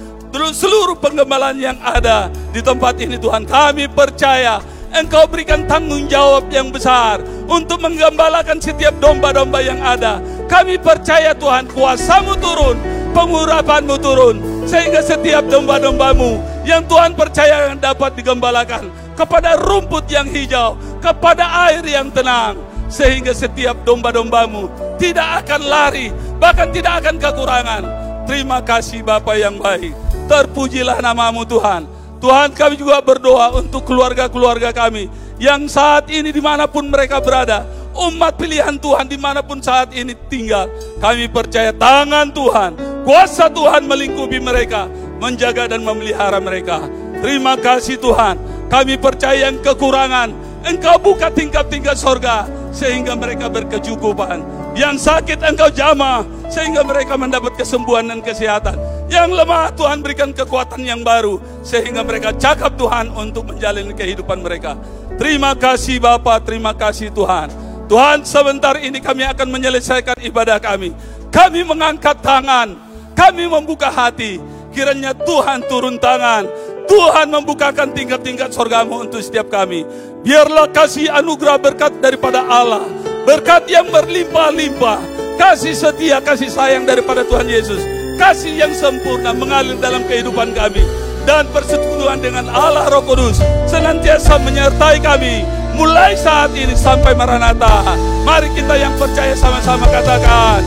seluruh 0.53 0.97
penggembalaan 0.97 1.57
yang 1.57 1.77
ada 1.81 2.29
di 2.53 2.61
tempat 2.61 2.97
ini 3.01 3.17
Tuhan 3.17 3.45
kami 3.45 3.89
percaya 3.89 4.61
Engkau 4.89 5.29
berikan 5.29 5.69
tanggung 5.69 6.09
jawab 6.09 6.49
yang 6.49 6.73
besar 6.73 7.21
untuk 7.45 7.77
menggembalakan 7.77 8.57
setiap 8.57 8.97
domba-domba 8.97 9.61
yang 9.61 9.77
ada. 9.85 10.17
Kami 10.49 10.81
percaya 10.81 11.29
Tuhan 11.37 11.69
kuasamu 11.69 12.33
turun, 12.41 12.73
pengurapanmu 13.13 13.95
turun. 14.01 14.41
Sehingga 14.65 15.05
setiap 15.05 15.45
domba-dombamu 15.45 16.41
yang 16.65 16.81
Tuhan 16.89 17.13
percaya 17.13 17.77
dapat 17.77 18.17
digembalakan 18.17 18.89
kepada 19.13 19.61
rumput 19.61 20.09
yang 20.09 20.25
hijau, 20.25 20.73
kepada 20.97 21.69
air 21.69 21.85
yang 21.85 22.09
tenang. 22.09 22.57
Sehingga 22.89 23.37
setiap 23.37 23.85
domba-dombamu 23.85 24.73
tidak 24.97 25.45
akan 25.45 25.69
lari, 25.69 26.09
bahkan 26.41 26.73
tidak 26.73 27.05
akan 27.05 27.21
kekurangan. 27.21 27.83
Terima 28.25 28.57
kasih 28.65 29.05
Bapak 29.05 29.37
yang 29.37 29.61
baik. 29.61 30.08
Terpujilah 30.29 31.01
namamu 31.01 31.41
Tuhan. 31.41 31.89
Tuhan 32.21 32.53
kami 32.53 32.77
juga 32.77 33.01
berdoa 33.01 33.49
untuk 33.57 33.81
keluarga-keluarga 33.81 34.69
kami. 34.69 35.09
Yang 35.41 35.73
saat 35.73 36.05
ini 36.13 36.29
di 36.29 36.37
mana 36.37 36.69
pun 36.69 36.85
mereka 36.85 37.17
berada. 37.17 37.65
Umat 37.97 38.37
pilihan 38.37 38.77
Tuhan 38.77 39.09
di 39.09 39.17
mana 39.17 39.41
pun 39.41 39.57
saat 39.57 39.89
ini 39.89 40.13
tinggal. 40.29 40.69
Kami 41.01 41.25
percaya 41.33 41.73
tangan 41.73 42.29
Tuhan. 42.29 42.77
Kuasa 43.09 43.49
Tuhan 43.49 43.89
melingkupi 43.89 44.37
mereka. 44.37 44.85
Menjaga 45.17 45.65
dan 45.73 45.81
memelihara 45.81 46.37
mereka. 46.37 46.85
Terima 47.25 47.57
kasih 47.57 47.97
Tuhan. 47.97 48.37
Kami 48.69 49.01
percaya 49.01 49.49
yang 49.49 49.57
kekurangan. 49.65 50.29
Engkau 50.61 51.01
buka 51.01 51.33
tingkap-tingkap 51.33 51.97
sorga. 51.97 52.45
Sehingga 52.69 53.17
mereka 53.17 53.49
berkecukupan. 53.49 54.45
Yang 54.77 55.09
sakit 55.09 55.41
engkau 55.41 55.73
jamah. 55.73 56.21
Sehingga 56.53 56.85
mereka 56.85 57.17
mendapat 57.17 57.57
kesembuhan 57.57 58.05
dan 58.05 58.21
kesehatan 58.21 58.98
yang 59.09 59.33
lemah 59.33 59.73
Tuhan 59.73 60.05
berikan 60.05 60.29
kekuatan 60.29 60.85
yang 60.85 61.01
baru 61.01 61.41
sehingga 61.65 62.05
mereka 62.05 62.29
cakap 62.37 62.77
Tuhan 62.77 63.09
untuk 63.09 63.49
menjalani 63.49 63.91
kehidupan 63.97 64.39
mereka. 64.39 64.77
Terima 65.17 65.57
kasih 65.57 65.97
Bapak, 65.97 66.45
terima 66.45 66.71
kasih 66.77 67.09
Tuhan. 67.09 67.49
Tuhan 67.89 68.21
sebentar 68.21 68.77
ini 68.77 69.01
kami 69.01 69.25
akan 69.25 69.49
menyelesaikan 69.49 70.21
ibadah 70.21 70.61
kami. 70.61 70.93
Kami 71.33 71.65
mengangkat 71.65 72.21
tangan, 72.21 72.77
kami 73.17 73.49
membuka 73.49 73.89
hati. 73.89 74.37
Kiranya 74.69 75.17
Tuhan 75.17 75.65
turun 75.65 75.97
tangan, 75.97 76.45
Tuhan 76.85 77.33
membukakan 77.33 77.89
tingkat-tingkat 77.89 78.53
sorgamu 78.53 79.09
untuk 79.09 79.25
setiap 79.25 79.49
kami. 79.49 79.83
Biarlah 80.21 80.69
kasih 80.69 81.09
anugerah 81.09 81.57
berkat 81.57 81.97
daripada 81.97 82.45
Allah. 82.45 82.85
Berkat 83.25 83.65
yang 83.65 83.89
berlimpah-limpah. 83.89 85.01
Kasih 85.41 85.73
setia, 85.73 86.21
kasih 86.21 86.51
sayang 86.51 86.83
daripada 86.83 87.23
Tuhan 87.23 87.47
Yesus 87.47 87.98
kasih 88.19 88.51
yang 88.59 88.75
sempurna 88.75 89.31
mengalir 89.31 89.79
dalam 89.79 90.03
kehidupan 90.03 90.51
kami 90.51 90.83
dan 91.23 91.47
persekutuan 91.55 92.19
dengan 92.19 92.51
Allah 92.51 92.91
Roh 92.91 93.07
Kudus 93.07 93.39
senantiasa 93.71 94.35
menyertai 94.43 94.99
kami 94.99 95.47
mulai 95.79 96.19
saat 96.19 96.51
ini 96.51 96.75
sampai 96.75 97.15
Maranatha. 97.15 97.95
Mari 98.27 98.51
kita 98.51 98.75
yang 98.75 98.91
percaya 98.99 99.31
sama-sama 99.39 99.87
katakan. 99.87 100.59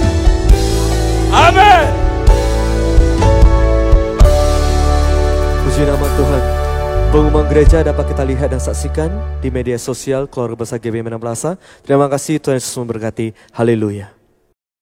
Amin. 1.28 1.86
Puji 5.68 5.82
nama 5.84 6.06
Tuhan. 6.16 6.42
Pengumuman 7.12 7.44
gereja 7.52 7.84
dapat 7.84 8.08
kita 8.16 8.24
lihat 8.24 8.48
dan 8.56 8.60
saksikan 8.64 9.12
di 9.44 9.52
media 9.52 9.76
sosial 9.76 10.24
keluarga 10.24 10.64
besar 10.64 10.80
GBM 10.80 11.12
Plaza. 11.20 11.60
Terima 11.84 12.08
kasih 12.08 12.40
Tuhan 12.40 12.56
Yesus 12.56 12.72
memberkati. 12.80 13.36
Haleluya. 13.52 14.21